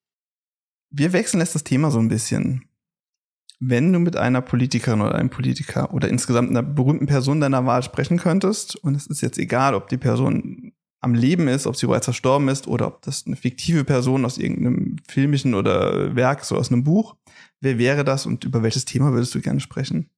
Wir 0.89 1.13
wechseln 1.13 1.39
jetzt 1.39 1.55
das 1.55 1.63
Thema 1.63 1.89
so 1.89 1.99
ein 1.99 2.09
bisschen 2.09 2.68
wenn 3.59 3.91
du 3.91 3.99
mit 3.99 4.15
einer 4.15 4.41
Politikerin 4.41 5.01
oder 5.01 5.15
einem 5.15 5.29
Politiker 5.29 5.93
oder 5.93 6.07
insgesamt 6.07 6.49
einer 6.49 6.63
berühmten 6.63 7.07
Person 7.07 7.41
deiner 7.41 7.65
Wahl 7.65 7.83
sprechen 7.83 8.17
könntest, 8.17 8.75
und 8.77 8.95
es 8.95 9.07
ist 9.07 9.21
jetzt 9.21 9.37
egal, 9.37 9.75
ob 9.75 9.89
die 9.89 9.97
Person 9.97 10.73
am 11.01 11.13
Leben 11.13 11.47
ist, 11.47 11.67
ob 11.67 11.75
sie 11.75 11.87
bereits 11.87 12.05
verstorben 12.05 12.47
ist 12.49 12.67
oder 12.67 12.87
ob 12.87 13.01
das 13.01 13.25
eine 13.25 13.35
fiktive 13.35 13.83
Person 13.83 14.25
aus 14.25 14.37
irgendeinem 14.37 14.97
filmischen 15.07 15.53
oder 15.55 16.15
Werk, 16.15 16.43
so 16.43 16.55
aus 16.57 16.71
einem 16.71 16.83
Buch, 16.83 17.15
wer 17.61 17.77
wäre 17.77 18.03
das 18.03 18.25
und 18.25 18.43
über 18.43 18.63
welches 18.63 18.85
Thema 18.85 19.11
würdest 19.11 19.35
du 19.35 19.41
gerne 19.41 19.59
sprechen? 19.59 20.09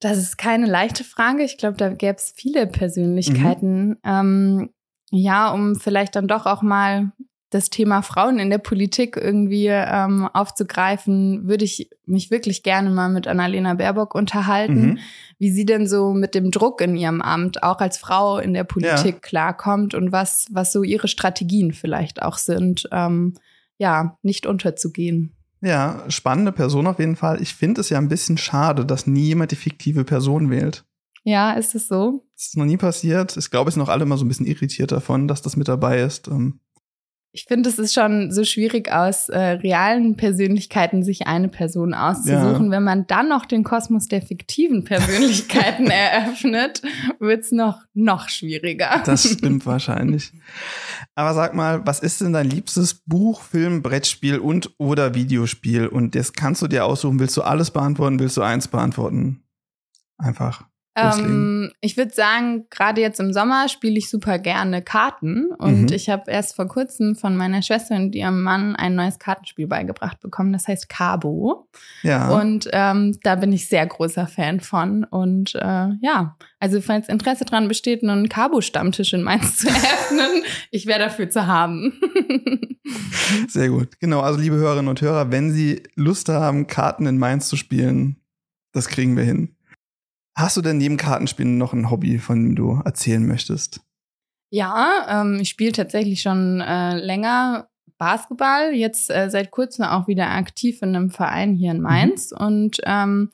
Das 0.00 0.18
ist 0.18 0.36
keine 0.36 0.66
leichte 0.66 1.02
Frage. 1.02 1.44
Ich 1.44 1.56
glaube, 1.56 1.76
da 1.76 1.88
gäbe 1.88 2.16
es 2.16 2.32
viele 2.36 2.66
Persönlichkeiten. 2.66 3.88
Mhm. 3.88 3.98
Ähm, 4.04 4.70
ja, 5.10 5.50
um 5.50 5.76
vielleicht 5.76 6.16
dann 6.16 6.28
doch 6.28 6.46
auch 6.46 6.62
mal 6.62 7.12
das 7.54 7.70
Thema 7.70 8.02
Frauen 8.02 8.40
in 8.40 8.50
der 8.50 8.58
Politik 8.58 9.16
irgendwie 9.16 9.68
ähm, 9.68 10.28
aufzugreifen, 10.32 11.46
würde 11.46 11.64
ich 11.64 11.88
mich 12.04 12.32
wirklich 12.32 12.64
gerne 12.64 12.90
mal 12.90 13.08
mit 13.08 13.28
Annalena 13.28 13.74
Baerbock 13.74 14.16
unterhalten, 14.16 14.86
mhm. 14.86 14.98
wie 15.38 15.52
sie 15.52 15.64
denn 15.64 15.86
so 15.86 16.12
mit 16.12 16.34
dem 16.34 16.50
Druck 16.50 16.80
in 16.80 16.96
ihrem 16.96 17.22
Amt 17.22 17.62
auch 17.62 17.78
als 17.78 17.96
Frau 17.96 18.38
in 18.38 18.54
der 18.54 18.64
Politik 18.64 19.14
ja. 19.14 19.20
klarkommt 19.20 19.94
und 19.94 20.10
was, 20.10 20.46
was 20.50 20.72
so 20.72 20.82
ihre 20.82 21.06
Strategien 21.06 21.72
vielleicht 21.72 22.22
auch 22.22 22.38
sind, 22.38 22.88
ähm, 22.90 23.34
ja, 23.78 24.18
nicht 24.22 24.46
unterzugehen. 24.46 25.36
Ja, 25.60 26.02
spannende 26.08 26.50
Person 26.50 26.88
auf 26.88 26.98
jeden 26.98 27.16
Fall. 27.16 27.40
Ich 27.40 27.54
finde 27.54 27.82
es 27.82 27.88
ja 27.88 27.98
ein 27.98 28.08
bisschen 28.08 28.36
schade, 28.36 28.84
dass 28.84 29.06
nie 29.06 29.26
jemand 29.26 29.52
die 29.52 29.56
fiktive 29.56 30.04
Person 30.04 30.50
wählt. 30.50 30.84
Ja, 31.22 31.52
ist 31.52 31.76
es 31.76 31.86
so? 31.86 32.24
Das 32.34 32.48
ist 32.48 32.56
noch 32.56 32.66
nie 32.66 32.76
passiert. 32.76 33.36
Ich 33.36 33.50
glaube, 33.50 33.68
es 33.68 33.74
sind 33.74 33.82
auch 33.82 33.88
alle 33.88 34.02
immer 34.02 34.18
so 34.18 34.24
ein 34.24 34.28
bisschen 34.28 34.46
irritiert 34.46 34.90
davon, 34.90 35.28
dass 35.28 35.40
das 35.40 35.56
mit 35.56 35.68
dabei 35.68 36.02
ist. 36.02 36.26
Ähm, 36.28 36.58
ich 37.36 37.46
finde, 37.46 37.68
es 37.68 37.80
ist 37.80 37.92
schon 37.92 38.30
so 38.30 38.44
schwierig 38.44 38.92
aus 38.92 39.28
äh, 39.28 39.38
realen 39.38 40.16
Persönlichkeiten 40.16 41.02
sich 41.02 41.26
eine 41.26 41.48
Person 41.48 41.92
auszusuchen. 41.92 42.66
Ja. 42.66 42.70
Wenn 42.70 42.84
man 42.84 43.08
dann 43.08 43.28
noch 43.28 43.44
den 43.44 43.64
Kosmos 43.64 44.06
der 44.06 44.22
fiktiven 44.22 44.84
Persönlichkeiten 44.84 45.86
eröffnet, 45.90 46.80
wird's 47.18 47.50
noch 47.50 47.82
noch 47.92 48.28
schwieriger. 48.28 49.02
Das 49.04 49.28
stimmt 49.28 49.66
wahrscheinlich. 49.66 50.32
Aber 51.16 51.34
sag 51.34 51.54
mal, 51.54 51.84
was 51.84 51.98
ist 51.98 52.20
denn 52.20 52.32
dein 52.32 52.48
liebstes 52.48 53.02
Buch, 53.04 53.42
Film, 53.42 53.82
Brettspiel 53.82 54.38
und 54.38 54.70
oder 54.78 55.16
Videospiel? 55.16 55.88
Und 55.88 56.14
das 56.14 56.34
kannst 56.34 56.62
du 56.62 56.68
dir 56.68 56.84
aussuchen. 56.84 57.18
Willst 57.18 57.36
du 57.36 57.42
alles 57.42 57.72
beantworten? 57.72 58.20
Willst 58.20 58.36
du 58.36 58.42
eins 58.42 58.68
beantworten? 58.68 59.42
Einfach. 60.18 60.68
Ähm, 60.96 61.72
ich 61.80 61.96
würde 61.96 62.14
sagen, 62.14 62.66
gerade 62.70 63.00
jetzt 63.00 63.18
im 63.18 63.32
Sommer 63.32 63.68
spiele 63.68 63.98
ich 63.98 64.08
super 64.08 64.38
gerne 64.38 64.80
Karten 64.80 65.50
und 65.58 65.82
mhm. 65.82 65.92
ich 65.92 66.08
habe 66.08 66.30
erst 66.30 66.54
vor 66.54 66.68
kurzem 66.68 67.16
von 67.16 67.36
meiner 67.36 67.62
Schwester 67.62 67.96
und 67.96 68.14
ihrem 68.14 68.42
Mann 68.42 68.76
ein 68.76 68.94
neues 68.94 69.18
Kartenspiel 69.18 69.66
beigebracht 69.66 70.20
bekommen. 70.20 70.52
Das 70.52 70.68
heißt 70.68 70.88
Cabo. 70.88 71.68
Ja. 72.02 72.30
Und 72.30 72.68
ähm, 72.72 73.18
da 73.24 73.34
bin 73.34 73.52
ich 73.52 73.68
sehr 73.68 73.86
großer 73.86 74.28
Fan 74.28 74.60
von. 74.60 75.02
Und 75.02 75.56
äh, 75.56 75.88
ja, 76.00 76.36
also 76.60 76.80
falls 76.80 77.08
Interesse 77.08 77.44
dran 77.44 77.66
besteht, 77.66 78.04
einen 78.04 78.28
Cabo-Stammtisch 78.28 79.12
in 79.14 79.22
Mainz 79.22 79.58
zu 79.58 79.68
eröffnen, 79.68 80.44
ich 80.70 80.86
wäre 80.86 81.00
dafür 81.00 81.28
zu 81.28 81.46
haben. 81.46 81.92
sehr 83.48 83.68
gut. 83.68 83.98
Genau, 83.98 84.20
also 84.20 84.38
liebe 84.38 84.56
Hörerinnen 84.56 84.88
und 84.88 85.00
Hörer, 85.00 85.32
wenn 85.32 85.52
Sie 85.52 85.82
Lust 85.96 86.28
haben, 86.28 86.68
Karten 86.68 87.06
in 87.06 87.18
Mainz 87.18 87.48
zu 87.48 87.56
spielen, 87.56 88.20
das 88.72 88.88
kriegen 88.88 89.16
wir 89.16 89.24
hin. 89.24 89.53
Hast 90.36 90.56
du 90.56 90.62
denn 90.62 90.78
neben 90.78 90.96
Kartenspielen 90.96 91.58
noch 91.58 91.72
ein 91.72 91.90
Hobby, 91.90 92.18
von 92.18 92.42
dem 92.42 92.56
du 92.56 92.80
erzählen 92.84 93.24
möchtest? 93.24 93.80
Ja, 94.50 95.06
ähm, 95.08 95.38
ich 95.40 95.48
spiele 95.48 95.72
tatsächlich 95.72 96.22
schon 96.22 96.60
äh, 96.60 96.96
länger 96.96 97.68
Basketball, 97.98 98.72
jetzt 98.72 99.10
äh, 99.10 99.30
seit 99.30 99.50
kurzem 99.50 99.84
auch 99.84 100.08
wieder 100.08 100.30
aktiv 100.30 100.82
in 100.82 100.94
einem 100.94 101.10
Verein 101.10 101.54
hier 101.54 101.70
in 101.70 101.78
mhm. 101.78 101.82
Mainz 101.84 102.32
mhm. 102.32 102.46
und 102.46 102.76
ähm, 102.84 103.30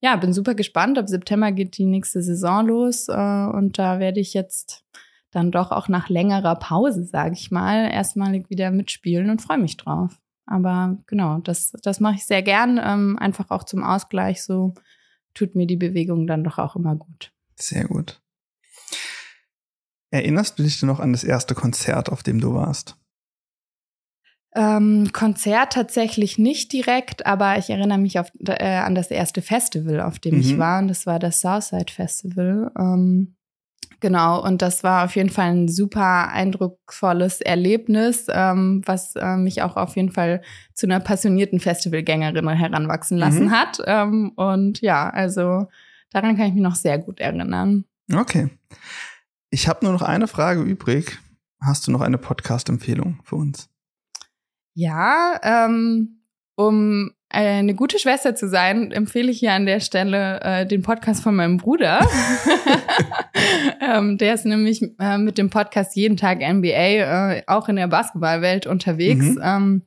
ja, 0.00 0.16
bin 0.16 0.32
super 0.32 0.54
gespannt. 0.54 0.98
Ab 0.98 1.08
September 1.08 1.52
geht 1.52 1.76
die 1.76 1.84
nächste 1.84 2.22
Saison 2.22 2.66
los 2.66 3.08
äh, 3.08 3.12
und 3.12 3.78
da 3.78 3.98
werde 3.98 4.20
ich 4.20 4.34
jetzt 4.34 4.84
dann 5.30 5.52
doch 5.52 5.70
auch 5.70 5.88
nach 5.88 6.08
längerer 6.08 6.56
Pause, 6.56 7.04
sage 7.04 7.34
ich 7.34 7.50
mal, 7.50 7.90
erstmalig 7.90 8.50
wieder 8.50 8.70
mitspielen 8.70 9.30
und 9.30 9.42
freue 9.42 9.58
mich 9.58 9.76
drauf. 9.76 10.18
Aber 10.46 10.98
genau, 11.06 11.38
das, 11.38 11.72
das 11.82 12.00
mache 12.00 12.16
ich 12.16 12.26
sehr 12.26 12.42
gern, 12.42 12.80
ähm, 12.82 13.16
einfach 13.20 13.50
auch 13.50 13.62
zum 13.62 13.84
Ausgleich 13.84 14.42
so 14.42 14.74
tut 15.34 15.54
mir 15.54 15.66
die 15.66 15.76
Bewegung 15.76 16.26
dann 16.26 16.44
doch 16.44 16.58
auch 16.58 16.76
immer 16.76 16.96
gut. 16.96 17.32
Sehr 17.56 17.84
gut. 17.84 18.20
Erinnerst 20.10 20.58
du 20.58 20.62
dich 20.62 20.80
denn 20.80 20.88
noch 20.88 21.00
an 21.00 21.12
das 21.12 21.24
erste 21.24 21.54
Konzert, 21.54 22.10
auf 22.10 22.22
dem 22.22 22.40
du 22.40 22.54
warst? 22.54 22.96
Ähm, 24.56 25.10
Konzert 25.12 25.74
tatsächlich 25.74 26.36
nicht 26.36 26.72
direkt, 26.72 27.24
aber 27.24 27.56
ich 27.58 27.70
erinnere 27.70 27.98
mich 27.98 28.18
auf, 28.18 28.32
äh, 28.44 28.78
an 28.78 28.96
das 28.96 29.12
erste 29.12 29.42
Festival, 29.42 30.00
auf 30.00 30.18
dem 30.18 30.34
mhm. 30.34 30.40
ich 30.40 30.58
war, 30.58 30.80
und 30.80 30.88
das 30.88 31.06
war 31.06 31.20
das 31.20 31.40
Southside 31.40 31.92
Festival. 31.92 32.72
Ähm, 32.76 33.36
Genau, 34.00 34.42
und 34.42 34.62
das 34.62 34.82
war 34.82 35.04
auf 35.04 35.14
jeden 35.14 35.28
Fall 35.28 35.50
ein 35.50 35.68
super 35.68 36.30
eindrucksvolles 36.30 37.42
Erlebnis, 37.42 38.26
ähm, 38.30 38.82
was 38.86 39.14
äh, 39.14 39.36
mich 39.36 39.60
auch 39.60 39.76
auf 39.76 39.94
jeden 39.96 40.10
Fall 40.10 40.40
zu 40.72 40.86
einer 40.86 41.00
passionierten 41.00 41.60
Festivalgängerin 41.60 42.48
heranwachsen 42.48 43.18
lassen 43.18 43.46
mhm. 43.46 43.50
hat. 43.50 43.78
Ähm, 43.84 44.32
und 44.36 44.80
ja, 44.80 45.10
also 45.10 45.66
daran 46.10 46.36
kann 46.36 46.46
ich 46.46 46.54
mich 46.54 46.62
noch 46.62 46.76
sehr 46.76 46.98
gut 46.98 47.20
erinnern. 47.20 47.84
Okay. 48.12 48.48
Ich 49.50 49.68
habe 49.68 49.84
nur 49.84 49.92
noch 49.92 50.02
eine 50.02 50.28
Frage 50.28 50.62
übrig. 50.62 51.18
Hast 51.60 51.86
du 51.86 51.90
noch 51.90 52.00
eine 52.00 52.16
Podcast-Empfehlung 52.16 53.20
für 53.22 53.36
uns? 53.36 53.68
Ja, 54.74 55.38
ähm, 55.42 56.22
um 56.56 57.10
eine 57.30 57.74
gute 57.74 57.98
Schwester 57.98 58.34
zu 58.34 58.48
sein, 58.48 58.90
empfehle 58.90 59.30
ich 59.30 59.38
hier 59.38 59.52
an 59.52 59.64
der 59.64 59.80
Stelle 59.80 60.40
äh, 60.42 60.66
den 60.66 60.82
Podcast 60.82 61.22
von 61.22 61.36
meinem 61.36 61.58
Bruder. 61.58 62.00
ähm, 63.80 64.18
der 64.18 64.34
ist 64.34 64.44
nämlich 64.44 64.82
äh, 64.98 65.16
mit 65.16 65.38
dem 65.38 65.48
Podcast 65.48 65.94
jeden 65.94 66.16
Tag 66.16 66.38
NBA 66.40 66.66
äh, 66.66 67.42
auch 67.46 67.68
in 67.68 67.76
der 67.76 67.86
Basketballwelt 67.86 68.66
unterwegs. 68.66 69.24
Mhm. 69.24 69.40
Ähm, 69.42 69.82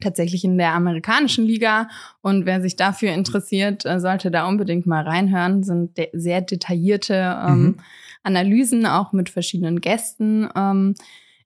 tatsächlich 0.00 0.44
in 0.44 0.58
der 0.58 0.72
amerikanischen 0.72 1.44
Liga. 1.44 1.88
Und 2.22 2.46
wer 2.46 2.60
sich 2.60 2.76
dafür 2.76 3.12
interessiert, 3.12 3.84
äh, 3.84 4.00
sollte 4.00 4.30
da 4.30 4.48
unbedingt 4.48 4.86
mal 4.86 5.02
reinhören. 5.02 5.62
Sind 5.64 5.98
de 5.98 6.08
sehr 6.12 6.40
detaillierte 6.40 7.38
ähm, 7.46 7.62
mhm. 7.62 7.76
Analysen, 8.22 8.86
auch 8.86 9.12
mit 9.12 9.28
verschiedenen 9.28 9.80
Gästen. 9.80 10.48
Ähm, 10.56 10.94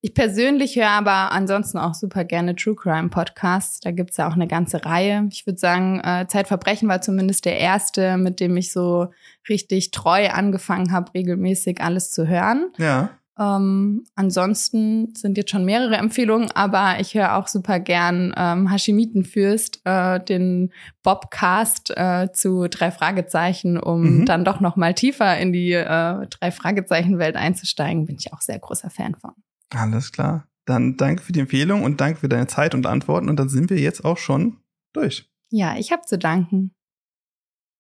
ich 0.03 0.15
persönlich 0.15 0.77
höre 0.77 0.89
aber 0.89 1.33
ansonsten 1.33 1.77
auch 1.77 1.95
super 1.95 2.25
gerne 2.25 2.57
True 2.57 2.75
Crime 2.75 3.11
Podcasts. 3.11 3.81
Da 3.81 3.91
gibt's 3.91 4.17
ja 4.17 4.29
auch 4.29 4.35
eine 4.35 4.47
ganze 4.49 4.85
Reihe. 4.85 5.29
Ich 5.31 5.47
würde 5.47 5.59
sagen, 5.59 6.01
äh, 6.01 6.27
Zeitverbrechen 6.27 6.89
war 6.89 7.03
zumindest 7.03 7.45
der 7.45 7.59
erste, 7.59 8.17
mit 8.17 8.41
dem 8.41 8.57
ich 8.57 8.73
so 8.73 9.09
richtig 9.49 9.91
treu 9.91 10.31
angefangen 10.31 10.93
habe, 10.93 11.13
regelmäßig 11.13 11.83
alles 11.83 12.13
zu 12.13 12.27
hören. 12.27 12.73
Ja. 12.79 13.11
Ähm, 13.39 14.05
ansonsten 14.15 15.15
sind 15.15 15.37
jetzt 15.37 15.51
schon 15.51 15.65
mehrere 15.65 15.97
Empfehlungen, 15.97 16.51
aber 16.51 16.97
ich 17.01 17.15
höre 17.15 17.37
auch 17.37 17.49
super 17.49 17.79
gern 17.79 18.35
ähm, 18.37 18.71
Hashimitenfürst, 18.71 19.81
äh, 19.85 20.21
den 20.21 20.73
Bobcast 21.03 21.93
äh, 21.97 22.29
zu 22.33 22.69
drei 22.69 22.91
Fragezeichen, 22.91 23.79
um 23.79 24.21
mhm. 24.21 24.27
dann 24.27 24.45
doch 24.45 24.61
noch 24.61 24.77
mal 24.77 24.95
tiefer 24.95 25.39
in 25.39 25.53
die 25.53 25.73
äh, 25.73 26.27
drei 26.27 26.51
Fragezeichen 26.51 27.19
Welt 27.19 27.37
einzusteigen. 27.37 28.07
Bin 28.07 28.17
ich 28.19 28.33
auch 28.33 28.41
sehr 28.41 28.59
großer 28.59 28.91
Fan 28.91 29.15
von. 29.15 29.33
Alles 29.71 30.13
klar. 30.13 30.47
Dann 30.67 30.97
danke 30.97 31.23
für 31.23 31.33
die 31.33 31.41
Empfehlung 31.41 31.83
und 31.85 32.01
danke 32.01 32.21
für 32.21 32.29
deine 32.29 32.47
Zeit 32.47 32.75
und 32.75 32.87
Antworten. 32.87 33.29
Und 33.29 33.37
dann 33.37 33.49
sind 33.49 33.71
wir 33.71 33.79
jetzt 33.79 34.05
auch 34.05 34.19
schon 34.19 34.59
durch. 34.93 35.31
Ja, 35.51 35.77
ich 35.77 35.93
habe 35.93 36.03
zu 36.05 36.19
danken. 36.19 36.75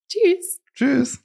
Tschüss. 0.08 0.60
Tschüss. 0.74 1.20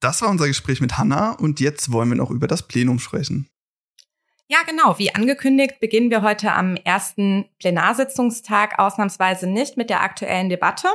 Das 0.00 0.22
war 0.22 0.28
unser 0.28 0.46
Gespräch 0.46 0.80
mit 0.80 0.98
Hanna 0.98 1.32
und 1.32 1.58
jetzt 1.58 1.90
wollen 1.90 2.10
wir 2.10 2.16
noch 2.16 2.30
über 2.30 2.46
das 2.46 2.68
Plenum 2.68 2.98
sprechen. 2.98 3.48
Ja, 4.48 4.58
genau. 4.64 4.96
Wie 4.98 5.12
angekündigt, 5.12 5.80
beginnen 5.80 6.10
wir 6.10 6.22
heute 6.22 6.52
am 6.52 6.76
ersten 6.76 7.46
Plenarsitzungstag 7.58 8.78
ausnahmsweise 8.78 9.48
nicht 9.48 9.76
mit 9.76 9.90
der 9.90 10.02
aktuellen 10.02 10.48
Debatte, 10.48 10.86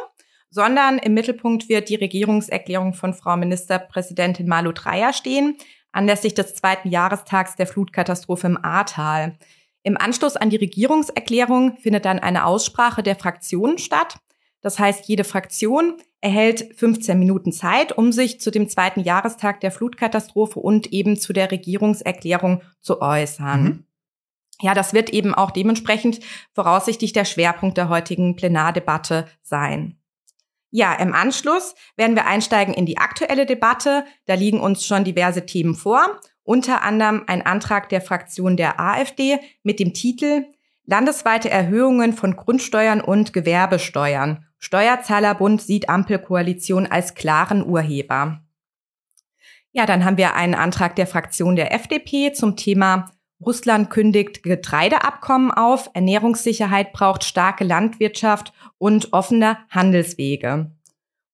sondern 0.49 0.97
im 0.99 1.13
Mittelpunkt 1.13 1.67
wird 1.67 1.89
die 1.89 1.95
Regierungserklärung 1.95 2.93
von 2.93 3.13
Frau 3.13 3.35
Ministerpräsidentin 3.35 4.47
Malu 4.47 4.71
Dreyer 4.71 5.11
stehen, 5.11 5.57
anlässlich 5.91 6.33
des 6.33 6.55
zweiten 6.55 6.89
Jahrestags 6.89 7.57
der 7.57 7.67
Flutkatastrophe 7.67 8.47
im 8.47 8.63
Ahrtal. 8.63 9.37
Im 9.83 9.97
Anschluss 9.97 10.37
an 10.37 10.49
die 10.49 10.55
Regierungserklärung 10.55 11.75
findet 11.77 12.05
dann 12.05 12.19
eine 12.19 12.45
Aussprache 12.45 13.03
der 13.03 13.17
Fraktionen 13.17 13.77
statt. 13.79 14.15
Das 14.61 14.79
heißt, 14.79 15.07
jede 15.07 15.23
Fraktion 15.23 15.97
erhält 16.21 16.75
15 16.77 17.17
Minuten 17.17 17.51
Zeit, 17.51 17.97
um 17.97 18.11
sich 18.11 18.39
zu 18.39 18.51
dem 18.51 18.69
zweiten 18.69 19.01
Jahrestag 19.01 19.59
der 19.59 19.71
Flutkatastrophe 19.71 20.59
und 20.59 20.93
eben 20.93 21.17
zu 21.17 21.33
der 21.33 21.51
Regierungserklärung 21.51 22.61
zu 22.79 23.01
äußern. 23.01 23.63
Mhm. 23.63 23.85
Ja, 24.61 24.75
das 24.75 24.93
wird 24.93 25.09
eben 25.09 25.33
auch 25.33 25.49
dementsprechend 25.49 26.19
voraussichtlich 26.53 27.13
der 27.13 27.25
Schwerpunkt 27.25 27.77
der 27.77 27.89
heutigen 27.89 28.35
Plenardebatte 28.35 29.27
sein. 29.41 29.97
Ja, 30.69 30.93
im 30.93 31.13
Anschluss 31.13 31.73
werden 31.97 32.15
wir 32.15 32.27
einsteigen 32.27 32.73
in 32.73 32.85
die 32.85 32.99
aktuelle 32.99 33.47
Debatte. 33.47 34.05
Da 34.27 34.35
liegen 34.35 34.59
uns 34.59 34.85
schon 34.85 35.03
diverse 35.03 35.45
Themen 35.45 35.75
vor, 35.75 36.21
unter 36.43 36.83
anderem 36.83 37.23
ein 37.25 37.41
Antrag 37.41 37.89
der 37.89 38.01
Fraktion 38.01 38.55
der 38.55 38.79
AfD 38.79 39.39
mit 39.63 39.79
dem 39.79 39.93
Titel 39.93 40.45
Landesweite 40.85 41.49
Erhöhungen 41.49 42.13
von 42.13 42.35
Grundsteuern 42.35 43.01
und 43.01 43.33
Gewerbesteuern 43.33 44.45
Steuerzahlerbund 44.61 45.61
sieht 45.61 45.89
Ampelkoalition 45.89 46.85
als 46.85 47.15
klaren 47.15 47.65
Urheber. 47.65 48.41
Ja, 49.71 49.85
dann 49.85 50.05
haben 50.05 50.17
wir 50.17 50.35
einen 50.35 50.53
Antrag 50.53 50.95
der 50.95 51.07
Fraktion 51.07 51.55
der 51.55 51.73
FDP 51.73 52.31
zum 52.31 52.55
Thema 52.55 53.11
Russland 53.43 53.89
kündigt 53.89 54.43
Getreideabkommen 54.43 55.49
auf, 55.49 55.89
Ernährungssicherheit 55.95 56.93
braucht 56.93 57.23
starke 57.23 57.63
Landwirtschaft 57.63 58.53
und 58.77 59.13
offene 59.13 59.57
Handelswege. 59.69 60.71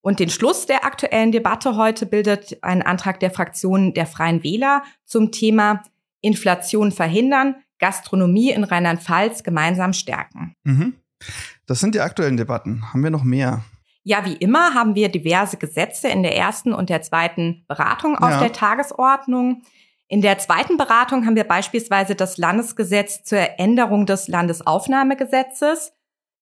Und 0.00 0.20
den 0.20 0.30
Schluss 0.30 0.64
der 0.64 0.86
aktuellen 0.86 1.32
Debatte 1.32 1.76
heute 1.76 2.06
bildet 2.06 2.62
ein 2.62 2.80
Antrag 2.80 3.20
der 3.20 3.30
Fraktion 3.30 3.92
der 3.92 4.06
Freien 4.06 4.42
Wähler 4.42 4.82
zum 5.04 5.32
Thema 5.32 5.82
Inflation 6.22 6.92
verhindern, 6.92 7.56
Gastronomie 7.78 8.52
in 8.52 8.64
Rheinland-Pfalz 8.64 9.42
gemeinsam 9.42 9.92
stärken. 9.92 10.54
Mhm. 10.64 10.94
Das 11.66 11.80
sind 11.80 11.94
die 11.94 12.00
aktuellen 12.00 12.36
Debatten. 12.36 12.92
Haben 12.92 13.02
wir 13.02 13.10
noch 13.10 13.24
mehr? 13.24 13.64
Ja, 14.04 14.24
wie 14.24 14.36
immer 14.36 14.74
haben 14.74 14.94
wir 14.94 15.10
diverse 15.10 15.58
Gesetze 15.58 16.08
in 16.08 16.22
der 16.22 16.36
ersten 16.36 16.72
und 16.72 16.88
der 16.88 17.02
zweiten 17.02 17.64
Beratung 17.68 18.16
auf 18.16 18.30
ja. 18.30 18.40
der 18.40 18.52
Tagesordnung. 18.52 19.62
In 20.06 20.22
der 20.22 20.38
zweiten 20.38 20.78
Beratung 20.78 21.26
haben 21.26 21.36
wir 21.36 21.44
beispielsweise 21.44 22.14
das 22.14 22.38
Landesgesetz 22.38 23.22
zur 23.24 23.58
Änderung 23.58 24.06
des 24.06 24.26
Landesaufnahmegesetzes. 24.28 25.92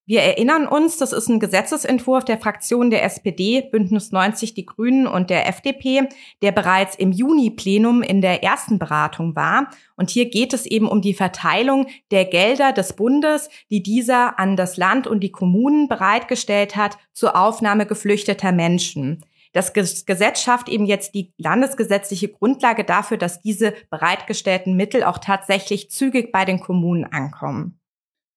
Wir 0.08 0.22
erinnern 0.22 0.68
uns, 0.68 0.98
das 0.98 1.12
ist 1.12 1.28
ein 1.28 1.40
Gesetzesentwurf 1.40 2.24
der 2.24 2.38
Fraktionen 2.38 2.90
der 2.90 3.02
SPD, 3.02 3.60
Bündnis 3.60 4.12
90 4.12 4.54
Die 4.54 4.64
Grünen 4.64 5.08
und 5.08 5.30
der 5.30 5.48
FDP, 5.48 6.08
der 6.42 6.52
bereits 6.52 6.94
im 6.94 7.10
Juni-Plenum 7.10 8.04
in 8.04 8.20
der 8.20 8.44
ersten 8.44 8.78
Beratung 8.78 9.34
war. 9.34 9.68
Und 9.96 10.10
hier 10.10 10.30
geht 10.30 10.52
es 10.52 10.64
eben 10.64 10.86
um 10.86 11.02
die 11.02 11.12
Verteilung 11.14 11.88
der 12.12 12.24
Gelder 12.24 12.72
des 12.72 12.92
Bundes, 12.92 13.48
die 13.68 13.82
dieser 13.82 14.38
an 14.38 14.54
das 14.54 14.76
Land 14.76 15.08
und 15.08 15.20
die 15.24 15.32
Kommunen 15.32 15.88
bereitgestellt 15.88 16.76
hat 16.76 16.98
zur 17.12 17.34
Aufnahme 17.34 17.84
geflüchteter 17.84 18.52
Menschen. 18.52 19.24
Das 19.52 19.72
Gesetz 19.72 20.40
schafft 20.40 20.68
eben 20.68 20.86
jetzt 20.86 21.14
die 21.14 21.32
landesgesetzliche 21.36 22.28
Grundlage 22.28 22.84
dafür, 22.84 23.16
dass 23.16 23.40
diese 23.40 23.74
bereitgestellten 23.90 24.76
Mittel 24.76 25.02
auch 25.02 25.18
tatsächlich 25.18 25.90
zügig 25.90 26.30
bei 26.30 26.44
den 26.44 26.60
Kommunen 26.60 27.04
ankommen. 27.04 27.80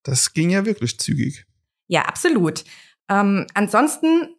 Das 0.02 0.34
ging 0.34 0.50
ja 0.50 0.66
wirklich 0.66 0.98
zügig. 0.98 1.46
Ja, 1.90 2.04
absolut. 2.04 2.64
Ähm, 3.10 3.46
ansonsten 3.54 4.36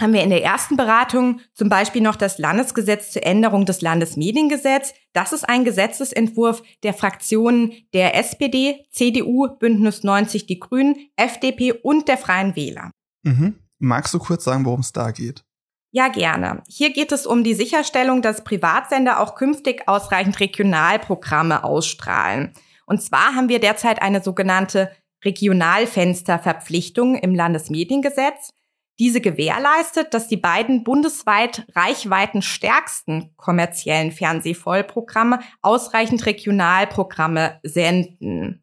haben 0.00 0.12
wir 0.12 0.22
in 0.22 0.30
der 0.30 0.44
ersten 0.44 0.76
Beratung 0.76 1.40
zum 1.54 1.68
Beispiel 1.68 2.02
noch 2.02 2.16
das 2.16 2.38
Landesgesetz 2.38 3.10
zur 3.10 3.24
Änderung 3.24 3.64
des 3.66 3.80
Landesmediengesetzes. 3.80 4.94
Das 5.12 5.32
ist 5.32 5.48
ein 5.48 5.64
Gesetzesentwurf 5.64 6.62
der 6.82 6.94
Fraktionen 6.94 7.72
der 7.94 8.16
SPD, 8.16 8.86
CDU, 8.90 9.48
Bündnis 9.58 10.04
90 10.04 10.46
Die 10.46 10.60
Grünen, 10.60 10.94
FDP 11.16 11.72
und 11.72 12.06
der 12.06 12.18
Freien 12.18 12.54
Wähler. 12.54 12.90
Mhm. 13.24 13.58
Magst 13.78 14.14
du 14.14 14.18
kurz 14.18 14.44
sagen, 14.44 14.64
worum 14.64 14.80
es 14.80 14.92
da 14.92 15.10
geht? 15.10 15.44
Ja, 15.90 16.08
gerne. 16.08 16.62
Hier 16.68 16.92
geht 16.92 17.12
es 17.12 17.26
um 17.26 17.42
die 17.42 17.54
Sicherstellung, 17.54 18.22
dass 18.22 18.44
Privatsender 18.44 19.20
auch 19.20 19.34
künftig 19.34 19.88
ausreichend 19.88 20.38
Regionalprogramme 20.38 21.64
ausstrahlen. 21.64 22.52
Und 22.86 23.02
zwar 23.02 23.34
haben 23.34 23.48
wir 23.48 23.58
derzeit 23.58 24.02
eine 24.02 24.22
sogenannte 24.22 24.90
Regionalfensterverpflichtung 25.24 27.16
im 27.16 27.34
Landesmediengesetz. 27.34 28.50
Diese 28.98 29.20
gewährleistet, 29.20 30.12
dass 30.12 30.26
die 30.26 30.36
beiden 30.36 30.82
bundesweit 30.82 31.64
reichweitenstärksten 31.74 33.32
kommerziellen 33.36 34.10
Fernsehvollprogramme 34.10 35.38
ausreichend 35.62 36.26
Regionalprogramme 36.26 37.60
senden. 37.62 38.62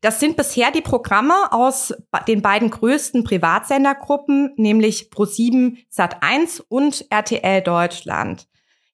Das 0.00 0.18
sind 0.18 0.36
bisher 0.36 0.70
die 0.72 0.82
Programme 0.82 1.52
aus 1.52 1.94
den 2.26 2.42
beiden 2.42 2.70
größten 2.70 3.22
Privatsendergruppen, 3.24 4.52
nämlich 4.56 5.10
Pro7 5.12 5.78
Sat1 5.92 6.62
und 6.68 7.06
RTL 7.10 7.62
Deutschland. 7.62 8.48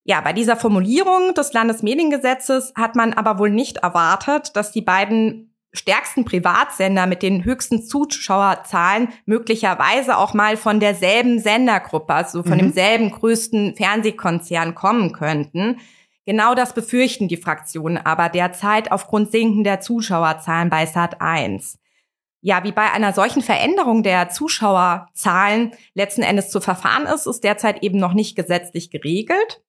Ja, 0.04 0.20
bei 0.22 0.32
dieser 0.32 0.56
Formulierung 0.56 1.34
des 1.34 1.52
Landesmediengesetzes 1.52 2.72
hat 2.74 2.96
man 2.96 3.12
aber 3.12 3.38
wohl 3.38 3.50
nicht 3.50 3.78
erwartet, 3.78 4.56
dass 4.56 4.72
die 4.72 4.80
beiden 4.80 5.47
stärksten 5.72 6.24
Privatsender 6.24 7.06
mit 7.06 7.22
den 7.22 7.44
höchsten 7.44 7.82
Zuschauerzahlen 7.82 9.08
möglicherweise 9.26 10.16
auch 10.16 10.34
mal 10.34 10.56
von 10.56 10.80
derselben 10.80 11.38
Sendergruppe, 11.38 12.14
also 12.14 12.42
von 12.42 12.54
mhm. 12.54 12.58
demselben 12.58 13.10
größten 13.10 13.76
Fernsehkonzern 13.76 14.74
kommen 14.74 15.12
könnten. 15.12 15.78
Genau 16.24 16.54
das 16.54 16.74
befürchten 16.74 17.28
die 17.28 17.36
Fraktionen 17.36 17.98
aber 17.98 18.28
derzeit 18.28 18.92
aufgrund 18.92 19.30
sinkender 19.30 19.80
Zuschauerzahlen 19.80 20.70
bei 20.70 20.86
Sat 20.86 21.20
1. 21.20 21.78
Ja, 22.40 22.62
wie 22.64 22.72
bei 22.72 22.92
einer 22.92 23.12
solchen 23.12 23.42
Veränderung 23.42 24.02
der 24.02 24.28
Zuschauerzahlen 24.28 25.72
letzten 25.94 26.22
Endes 26.22 26.50
zu 26.50 26.60
verfahren 26.60 27.06
ist, 27.06 27.26
ist 27.26 27.44
derzeit 27.44 27.82
eben 27.82 27.98
noch 27.98 28.12
nicht 28.12 28.36
gesetzlich 28.36 28.90
geregelt. 28.90 29.62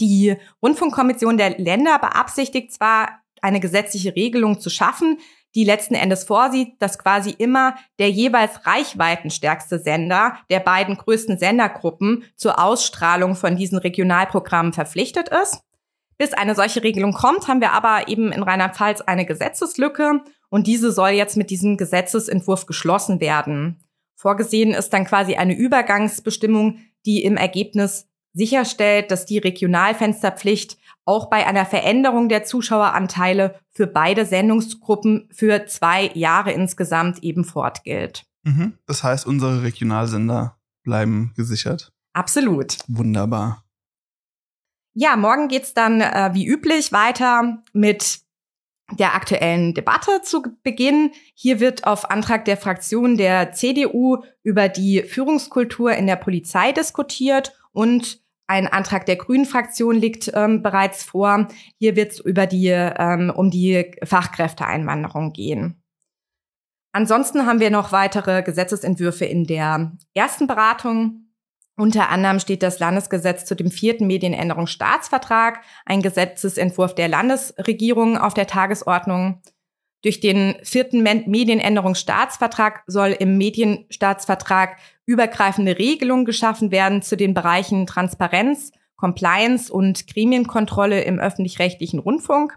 Die 0.00 0.36
Rundfunkkommission 0.62 1.36
der 1.36 1.58
Länder 1.58 1.98
beabsichtigt 1.98 2.72
zwar 2.72 3.20
eine 3.44 3.60
gesetzliche 3.60 4.16
Regelung 4.16 4.58
zu 4.58 4.70
schaffen, 4.70 5.18
die 5.54 5.64
letzten 5.64 5.94
Endes 5.94 6.24
vorsieht, 6.24 6.74
dass 6.80 6.98
quasi 6.98 7.30
immer 7.30 7.76
der 8.00 8.10
jeweils 8.10 8.66
reichweitenstärkste 8.66 9.78
Sender 9.78 10.38
der 10.50 10.58
beiden 10.58 10.96
größten 10.96 11.38
Sendergruppen 11.38 12.24
zur 12.34 12.58
Ausstrahlung 12.58 13.36
von 13.36 13.56
diesen 13.56 13.78
Regionalprogrammen 13.78 14.72
verpflichtet 14.72 15.28
ist. 15.28 15.60
Bis 16.16 16.32
eine 16.32 16.54
solche 16.54 16.82
Regelung 16.82 17.12
kommt, 17.12 17.46
haben 17.46 17.60
wir 17.60 17.72
aber 17.72 18.08
eben 18.08 18.32
in 18.32 18.42
Rheinland-Pfalz 18.42 19.02
eine 19.02 19.26
Gesetzeslücke 19.26 20.22
und 20.48 20.66
diese 20.66 20.90
soll 20.90 21.10
jetzt 21.10 21.36
mit 21.36 21.50
diesem 21.50 21.76
Gesetzesentwurf 21.76 22.66
geschlossen 22.66 23.20
werden. 23.20 23.84
Vorgesehen 24.16 24.72
ist 24.72 24.92
dann 24.92 25.04
quasi 25.04 25.34
eine 25.34 25.54
Übergangsbestimmung, 25.54 26.78
die 27.04 27.22
im 27.22 27.36
Ergebnis 27.36 28.08
sicherstellt, 28.34 29.10
dass 29.10 29.24
die 29.24 29.38
Regionalfensterpflicht 29.38 30.76
auch 31.06 31.30
bei 31.30 31.46
einer 31.46 31.66
Veränderung 31.66 32.28
der 32.28 32.44
Zuschaueranteile 32.44 33.60
für 33.70 33.86
beide 33.86 34.26
Sendungsgruppen 34.26 35.28
für 35.32 35.66
zwei 35.66 36.10
Jahre 36.14 36.52
insgesamt 36.52 37.22
eben 37.22 37.44
fortgilt. 37.44 38.26
Mhm. 38.42 38.78
Das 38.86 39.02
heißt, 39.02 39.26
unsere 39.26 39.62
Regionalsender 39.62 40.58
bleiben 40.82 41.32
gesichert. 41.36 41.92
Absolut. 42.12 42.78
Wunderbar. 42.88 43.64
Ja, 44.94 45.16
morgen 45.16 45.48
geht's 45.48 45.74
dann 45.74 46.00
äh, 46.00 46.30
wie 46.34 46.46
üblich 46.46 46.92
weiter 46.92 47.62
mit 47.72 48.20
der 48.92 49.14
aktuellen 49.14 49.74
Debatte 49.74 50.22
zu 50.22 50.42
Beginn. 50.62 51.10
Hier 51.34 51.58
wird 51.58 51.86
auf 51.86 52.10
Antrag 52.10 52.44
der 52.44 52.56
Fraktion 52.56 53.16
der 53.16 53.52
CDU 53.52 54.22
über 54.42 54.68
die 54.68 55.02
Führungskultur 55.02 55.92
in 55.94 56.06
der 56.06 56.16
Polizei 56.16 56.72
diskutiert 56.72 57.52
und 57.72 58.23
ein 58.46 58.66
Antrag 58.66 59.06
der 59.06 59.16
Grünen 59.16 59.46
Fraktion 59.46 59.96
liegt 59.96 60.30
ähm, 60.34 60.62
bereits 60.62 61.02
vor. 61.02 61.48
Hier 61.78 61.96
wird 61.96 62.12
es 62.12 62.20
über 62.20 62.46
die 62.46 62.68
ähm, 62.68 63.32
um 63.34 63.50
die 63.50 63.92
Fachkräfteeinwanderung 64.04 65.32
gehen. 65.32 65.82
Ansonsten 66.92 67.46
haben 67.46 67.60
wir 67.60 67.70
noch 67.70 67.90
weitere 67.90 68.42
Gesetzesentwürfe 68.42 69.24
in 69.24 69.44
der 69.44 69.92
ersten 70.14 70.46
Beratung. 70.46 71.24
Unter 71.76 72.08
anderem 72.08 72.38
steht 72.38 72.62
das 72.62 72.78
Landesgesetz 72.78 73.46
zu 73.46 73.56
dem 73.56 73.70
vierten 73.70 74.06
Medienänderungsstaatsvertrag, 74.06 75.60
ein 75.86 76.02
Gesetzesentwurf 76.02 76.94
der 76.94 77.08
Landesregierung 77.08 78.16
auf 78.16 78.34
der 78.34 78.46
Tagesordnung. 78.46 79.42
Durch 80.02 80.20
den 80.20 80.54
vierten 80.62 81.02
Medienänderungsstaatsvertrag 81.02 82.84
soll 82.86 83.08
im 83.10 83.38
Medienstaatsvertrag 83.38 84.76
übergreifende 85.06 85.78
Regelungen 85.78 86.24
geschaffen 86.24 86.70
werden 86.70 87.02
zu 87.02 87.16
den 87.16 87.34
Bereichen 87.34 87.86
Transparenz, 87.86 88.72
Compliance 88.96 89.72
und 89.72 90.06
Gremienkontrolle 90.06 91.02
im 91.02 91.18
öffentlich-rechtlichen 91.18 91.98
Rundfunk. 91.98 92.56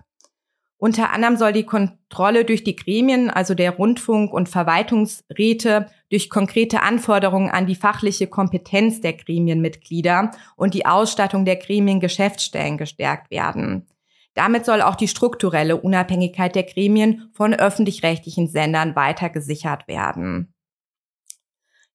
Unter 0.79 1.11
anderem 1.11 1.37
soll 1.37 1.53
die 1.53 1.65
Kontrolle 1.65 2.45
durch 2.45 2.63
die 2.63 2.75
Gremien, 2.75 3.31
also 3.31 3.55
der 3.55 3.71
Rundfunk- 3.71 4.31
und 4.31 4.47
Verwaltungsräte, 4.47 5.87
durch 6.11 6.29
konkrete 6.29 6.83
Anforderungen 6.83 7.49
an 7.49 7.65
die 7.65 7.75
fachliche 7.75 8.27
Kompetenz 8.27 9.01
der 9.01 9.13
Gremienmitglieder 9.13 10.31
und 10.55 10.75
die 10.75 10.85
Ausstattung 10.85 11.45
der 11.45 11.55
Gremiengeschäftsstellen 11.55 12.77
gestärkt 12.77 13.31
werden. 13.31 13.87
Damit 14.35 14.65
soll 14.65 14.83
auch 14.83 14.93
die 14.93 15.07
strukturelle 15.07 15.77
Unabhängigkeit 15.77 16.53
der 16.53 16.61
Gremien 16.61 17.31
von 17.33 17.55
öffentlich-rechtlichen 17.55 18.47
Sendern 18.47 18.95
weiter 18.95 19.29
gesichert 19.29 19.87
werden. 19.87 20.53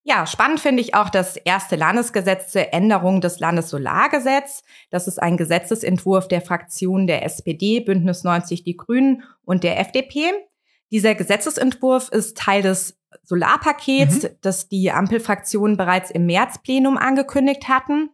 Ja, 0.05 0.27
spannend 0.27 0.59
finde 0.59 0.83
ich 0.83 0.95
auch 0.95 1.11
das 1.11 1.37
erste 1.37 1.77
Landesgesetz 1.77 2.51
zur 2.51 2.73
Änderung 2.73 3.21
des 3.21 3.39
Landessolargesetz. 3.39 4.65
Das 4.91 5.07
ist 5.07 5.23
ein 5.23 5.37
Gesetzesentwurf 5.37 6.27
der 6.27 6.41
Fraktionen 6.41 7.07
der 7.07 7.25
SPD, 7.25 7.81
Bündnis 7.81 8.25
90 8.25 8.65
Die 8.65 8.77
Grünen 8.77 9.23
und 9.45 9.63
der 9.63 9.79
FDP. 9.79 10.33
Dieser 10.91 11.15
Gesetzesentwurf 11.15 12.09
ist 12.09 12.37
Teil 12.37 12.63
des 12.63 12.99
Solarpakets, 13.23 14.25
mhm. 14.25 14.29
das 14.41 14.69
die 14.69 14.91
Ampelfraktionen 14.91 15.77
bereits 15.77 16.11
im 16.11 16.27
Märzplenum 16.27 16.97
angekündigt 16.97 17.69
hatten. 17.69 18.11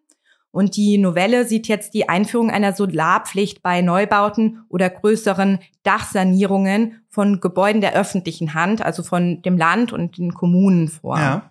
Und 0.50 0.76
die 0.76 0.98
Novelle 0.98 1.46
sieht 1.46 1.68
jetzt 1.68 1.94
die 1.94 2.08
Einführung 2.08 2.50
einer 2.50 2.72
Solarpflicht 2.72 3.62
bei 3.62 3.80
Neubauten 3.80 4.64
oder 4.68 4.90
größeren 4.90 5.58
Dachsanierungen 5.84 7.02
von 7.08 7.40
Gebäuden 7.40 7.80
der 7.80 7.94
öffentlichen 7.94 8.54
Hand, 8.54 8.82
also 8.82 9.02
von 9.02 9.40
dem 9.42 9.56
Land 9.56 9.92
und 9.92 10.18
den 10.18 10.34
Kommunen 10.34 10.88
vor. 10.88 11.18
Ja. 11.18 11.50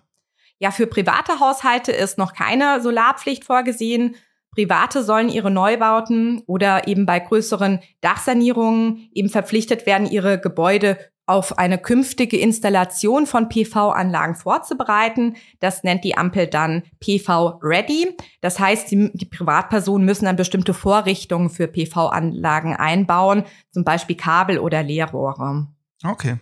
Ja, 0.58 0.70
für 0.70 0.86
private 0.86 1.40
Haushalte 1.40 1.92
ist 1.92 2.18
noch 2.18 2.34
keine 2.34 2.80
Solarpflicht 2.80 3.44
vorgesehen. 3.44 4.16
Private 4.54 5.04
sollen 5.04 5.28
ihre 5.28 5.50
Neubauten 5.50 6.42
oder 6.46 6.88
eben 6.88 7.06
bei 7.06 7.20
größeren 7.20 7.80
Dachsanierungen 8.00 9.08
eben 9.12 9.28
verpflichtet 9.28 9.86
werden, 9.86 10.10
ihre 10.10 10.40
Gebäude 10.40 10.98
auf 11.28 11.58
eine 11.58 11.76
künftige 11.76 12.38
Installation 12.38 13.26
von 13.26 13.50
PV-Anlagen 13.50 14.34
vorzubereiten. 14.34 15.36
Das 15.60 15.84
nennt 15.84 16.02
die 16.02 16.16
Ampel 16.16 16.46
dann 16.46 16.84
PV-Ready. 17.00 18.16
Das 18.40 18.58
heißt, 18.58 18.90
die, 18.90 19.10
die, 19.12 19.26
Privatpersonen 19.26 20.06
müssen 20.06 20.24
dann 20.24 20.36
bestimmte 20.36 20.72
Vorrichtungen 20.72 21.50
für 21.50 21.68
PV-Anlagen 21.68 22.74
einbauen, 22.74 23.44
zum 23.70 23.84
Beispiel 23.84 24.16
Kabel 24.16 24.58
oder 24.58 24.82
Leerrohre. 24.82 25.68
Okay. 26.02 26.38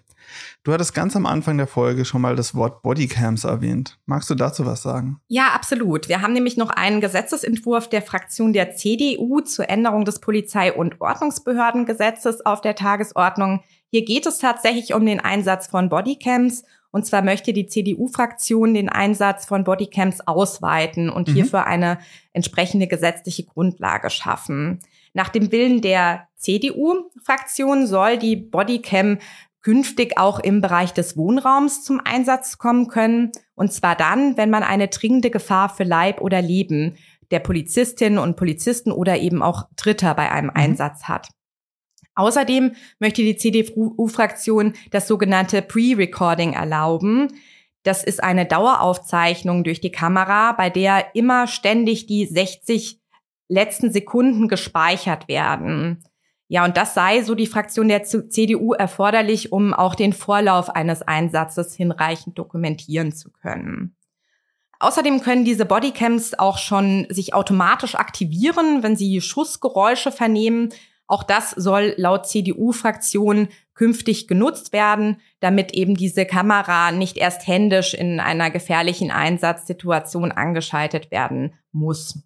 Du 0.65 0.73
hattest 0.73 0.95
ganz 0.95 1.15
am 1.17 1.27
Anfang 1.27 1.57
der 1.57 1.67
Folge 1.67 2.05
schon 2.05 2.21
mal 2.21 2.37
das 2.37 2.55
Wort 2.55 2.83
Bodycams 2.83 3.45
erwähnt. 3.45 3.99
Magst 4.07 4.29
du 4.31 4.35
dazu 4.35 4.67
was 4.67 4.83
sagen? 4.83 5.21
Ja, 5.29 5.49
absolut. 5.55 6.09
Wir 6.09 6.23
haben 6.23 6.33
nämlich 6.33 6.57
noch 6.57 6.71
einen 6.71 7.01
Gesetzesentwurf 7.01 7.89
der 7.89 8.03
Fraktion 8.03 8.53
der 8.53 8.75
CDU 8.75 9.41
zur 9.41 9.69
Änderung 9.69 10.05
des 10.05 10.21
Polizei- 10.21 10.73
und 10.73 11.01
Ordnungsbehördengesetzes 11.01 12.45
auf 12.45 12.61
der 12.61 12.75
Tagesordnung. 12.75 13.63
Hier 13.91 14.05
geht 14.05 14.27
es 14.27 14.39
tatsächlich 14.39 14.95
um 14.95 15.07
den 15.07 15.21
Einsatz 15.21 15.69
von 15.69 15.89
Bodycams 15.89 16.65
Und 16.91 17.07
zwar 17.07 17.23
möchte 17.23 17.53
die 17.53 17.67
CDU-Fraktion 17.67 18.75
den 18.75 18.89
Einsatz 18.89 19.45
von 19.45 19.65
Bodycams 19.65 20.27
ausweiten 20.27 21.11
und 21.11 21.29
mhm. 21.29 21.35
hierfür 21.35 21.67
eine 21.67 21.99
entsprechende 22.33 22.87
gesetzliche 22.87 23.45
Grundlage 23.45 24.11
schaffen. 24.11 24.81
Nach 25.13 25.29
dem 25.29 25.51
Willen 25.53 25.81
der 25.81 26.29
CDU-Fraktion 26.37 27.87
soll 27.87 28.19
die 28.19 28.37
Bodycam 28.37 29.19
künftig 29.67 30.17
auch 30.17 30.39
im 30.39 30.61
Bereich 30.61 30.95
des 30.95 31.17
Wohnraums 31.17 31.83
zum 31.83 32.01
Einsatz 32.05 32.57
kommen 32.57 32.87
können. 32.87 33.33
Und 33.57 33.73
zwar 33.73 33.97
dann, 33.97 34.37
wenn 34.37 34.49
man 34.49 34.63
eine 34.63 34.87
dringende 34.87 35.29
Gefahr 35.29 35.69
für 35.69 35.83
Leib 35.83 36.21
oder 36.21 36.41
Leben 36.41 36.95
der 37.33 37.41
Polizistinnen 37.41 38.21
und 38.21 38.37
Polizisten 38.37 38.93
oder 38.93 39.19
eben 39.19 39.43
auch 39.43 39.65
Dritter 39.75 40.15
bei 40.15 40.31
einem 40.31 40.51
mhm. 40.51 40.57
Einsatz 40.57 41.09
hat. 41.09 41.31
Außerdem 42.15 42.77
möchte 43.01 43.23
die 43.23 43.37
CDU-Fraktion 43.37 44.75
das 44.93 45.09
sogenannte 45.09 45.63
Pre-Recording 45.63 46.53
erlauben. 46.53 47.33
Das 47.83 48.05
ist 48.05 48.23
eine 48.23 48.47
Daueraufzeichnung 48.47 49.65
durch 49.65 49.81
die 49.81 49.91
Kamera, 49.91 50.53
bei 50.53 50.71
der 50.71 51.17
immer 51.17 51.49
ständig 51.49 52.07
die 52.07 52.25
60 52.27 53.01
letzten 53.49 53.93
Sekunden 53.93 54.47
gespeichert 54.47 55.27
werden. 55.27 56.05
Ja, 56.49 56.65
und 56.65 56.77
das 56.77 56.95
sei, 56.95 57.23
so 57.23 57.35
die 57.35 57.49
Fraktion 57.49 57.89
der 57.89 58.05
CDU, 58.05 58.73
erforderlich, 58.73 59.53
um 59.53 59.75
auch 59.75 59.95
den 59.97 60.13
Vorlauf 60.13 60.71
eines 60.71 61.03
Einsatzes 61.03 61.75
hinreichend 61.75 62.39
dokumentieren 62.39 63.13
zu 63.13 63.33
können. 63.33 63.97
Außerdem 64.79 65.23
können 65.23 65.45
diese 65.45 65.65
Bodycams 65.65 66.39
auch 66.39 66.59
schon 66.59 67.07
sich 67.09 67.35
automatisch 67.35 67.95
aktivieren, 67.95 68.83
wenn 68.83 68.95
sie 68.95 69.21
Schussgeräusche 69.21 70.13
vernehmen. 70.13 70.69
Auch 71.09 71.23
das 71.23 71.53
soll 71.53 71.95
laut 71.97 72.27
CDU-Fraktion 72.27 73.49
künftig 73.75 74.29
genutzt 74.29 74.73
werden, 74.73 75.21
damit 75.41 75.75
eben 75.75 75.95
diese 75.97 76.27
Kamera 76.27 76.93
nicht 76.93 77.17
erst 77.17 77.47
händisch 77.47 77.95
in 77.95 78.21
einer 78.21 78.51
gefährlichen 78.51 79.11
Einsatzsituation 79.11 80.31
angeschaltet 80.31 81.11
werden 81.11 81.55
muss. 81.73 82.26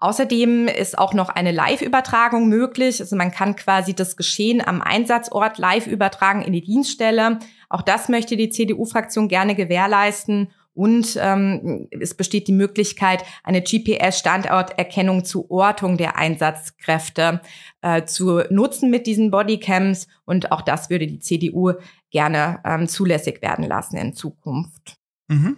Außerdem 0.00 0.68
ist 0.68 0.96
auch 0.96 1.12
noch 1.12 1.28
eine 1.28 1.50
Live-Übertragung 1.50 2.48
möglich. 2.48 3.00
Also 3.00 3.16
man 3.16 3.32
kann 3.32 3.56
quasi 3.56 3.94
das 3.94 4.16
Geschehen 4.16 4.66
am 4.66 4.80
Einsatzort 4.80 5.58
live 5.58 5.88
übertragen 5.88 6.42
in 6.42 6.52
die 6.52 6.62
Dienststelle. 6.62 7.40
Auch 7.68 7.82
das 7.82 8.08
möchte 8.08 8.36
die 8.36 8.50
CDU-Fraktion 8.50 9.26
gerne 9.28 9.56
gewährleisten. 9.56 10.50
Und 10.72 11.18
ähm, 11.20 11.88
es 11.90 12.14
besteht 12.14 12.46
die 12.46 12.52
Möglichkeit, 12.52 13.24
eine 13.42 13.60
GPS-Standorterkennung 13.60 15.24
zur 15.24 15.50
Ortung 15.50 15.96
der 15.96 16.16
Einsatzkräfte 16.16 17.40
äh, 17.82 18.04
zu 18.04 18.42
nutzen 18.50 18.90
mit 18.90 19.08
diesen 19.08 19.32
Bodycams. 19.32 20.06
Und 20.24 20.52
auch 20.52 20.62
das 20.62 20.90
würde 20.90 21.08
die 21.08 21.18
CDU 21.18 21.72
gerne 22.12 22.60
ähm, 22.64 22.86
zulässig 22.86 23.42
werden 23.42 23.66
lassen 23.66 23.96
in 23.96 24.14
Zukunft. 24.14 24.98
Mhm. 25.26 25.56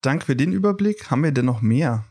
Danke 0.00 0.26
für 0.26 0.34
den 0.34 0.52
Überblick. 0.52 1.08
Haben 1.12 1.22
wir 1.22 1.30
denn 1.30 1.44
noch 1.44 1.62
mehr? 1.62 2.04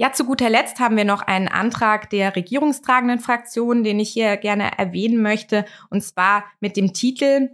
Ja, 0.00 0.12
zu 0.12 0.24
guter 0.24 0.48
Letzt 0.48 0.78
haben 0.78 0.96
wir 0.96 1.04
noch 1.04 1.22
einen 1.22 1.48
Antrag 1.48 2.08
der 2.10 2.36
regierungstragenden 2.36 3.18
Fraktion, 3.18 3.82
den 3.82 3.98
ich 3.98 4.10
hier 4.10 4.36
gerne 4.36 4.78
erwähnen 4.78 5.20
möchte, 5.20 5.64
und 5.90 6.04
zwar 6.04 6.44
mit 6.60 6.76
dem 6.76 6.92
Titel 6.92 7.50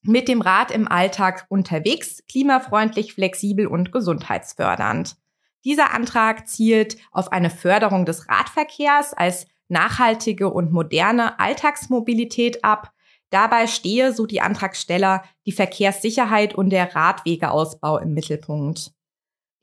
mit 0.00 0.28
dem 0.28 0.40
Rad 0.40 0.70
im 0.70 0.88
Alltag 0.88 1.44
unterwegs, 1.50 2.22
klimafreundlich, 2.26 3.12
flexibel 3.12 3.66
und 3.66 3.92
gesundheitsfördernd. 3.92 5.16
Dieser 5.66 5.92
Antrag 5.92 6.48
zielt 6.48 6.96
auf 7.10 7.32
eine 7.32 7.50
Förderung 7.50 8.06
des 8.06 8.30
Radverkehrs 8.30 9.12
als 9.12 9.46
nachhaltige 9.68 10.50
und 10.50 10.72
moderne 10.72 11.38
Alltagsmobilität 11.38 12.64
ab. 12.64 12.92
Dabei 13.28 13.66
stehe, 13.66 14.14
so 14.14 14.24
die 14.24 14.40
Antragsteller, 14.40 15.22
die 15.44 15.52
Verkehrssicherheit 15.52 16.54
und 16.54 16.70
der 16.70 16.94
Radwegeausbau 16.94 17.98
im 17.98 18.14
Mittelpunkt. 18.14 18.94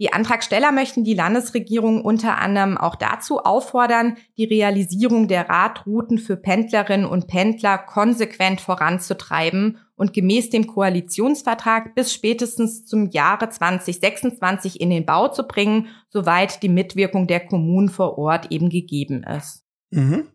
Die 0.02 0.12
Antragsteller 0.12 0.72
möchten 0.72 1.04
die 1.04 1.14
Landesregierung 1.14 2.04
unter 2.04 2.40
anderem 2.40 2.76
auch 2.76 2.96
dazu 2.96 3.42
auffordern, 3.42 4.18
die 4.36 4.46
Realisierung 4.46 5.28
der 5.28 5.48
Radrouten 5.48 6.18
für 6.18 6.38
Pendlerinnen 6.38 7.06
und 7.06 7.28
Pendler 7.28 7.78
konsequent 7.78 8.62
voranzutreiben 8.62 9.78
und 9.94 10.12
gemäß 10.12 10.50
dem 10.50 10.66
Koalitionsvertrag 10.66 11.94
bis 11.94 12.12
spätestens 12.12 12.84
zum 12.84 13.12
Jahre 13.12 13.50
2026 13.50 14.82
in 14.82 14.90
den 14.90 15.06
Bau 15.06 15.28
zu 15.28 15.44
bringen, 15.44 15.90
soweit 16.10 16.64
die 16.64 16.70
Mitwirkung 16.70 17.28
der 17.28 17.46
Kommunen 17.46 17.90
vor 17.90 18.18
Ort 18.18 18.52
eben 18.52 18.70
gegeben 18.70 19.22
ist. 19.22 19.64
Mhm. 19.92 20.30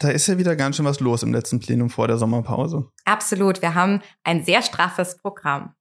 Da 0.00 0.08
ist 0.08 0.26
ja 0.26 0.38
wieder 0.38 0.56
ganz 0.56 0.74
schön 0.74 0.86
was 0.86 0.98
los 0.98 1.22
im 1.22 1.32
letzten 1.32 1.60
Plenum 1.60 1.88
vor 1.88 2.08
der 2.08 2.18
Sommerpause. 2.18 2.90
Absolut. 3.04 3.62
Wir 3.62 3.76
haben 3.76 4.00
ein 4.24 4.42
sehr 4.42 4.62
straffes 4.62 5.18
Programm. 5.18 5.74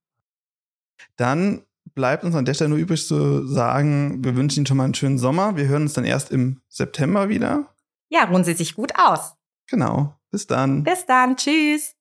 Dann 1.15 1.63
bleibt 1.97 2.23
uns 2.23 2.35
an 2.35 2.45
der 2.45 2.53
Stelle 2.53 2.69
nur 2.69 2.77
übrig 2.77 3.05
zu 3.07 3.47
sagen, 3.47 4.23
wir 4.23 4.35
wünschen 4.35 4.59
Ihnen 4.59 4.65
schon 4.67 4.77
mal 4.77 4.83
einen 4.83 4.93
schönen 4.93 5.17
Sommer. 5.17 5.57
Wir 5.57 5.67
hören 5.67 5.81
uns 5.81 5.93
dann 5.93 6.05
erst 6.05 6.31
im 6.31 6.61
September 6.69 7.27
wieder. 7.27 7.73
Ja, 8.09 8.25
ruhen 8.25 8.43
Sie 8.43 8.53
sich 8.53 8.75
gut 8.75 8.93
aus. 8.95 9.33
Genau. 9.67 10.13
Bis 10.29 10.45
dann. 10.45 10.83
Bis 10.83 11.07
dann. 11.07 11.35
Tschüss. 11.35 11.95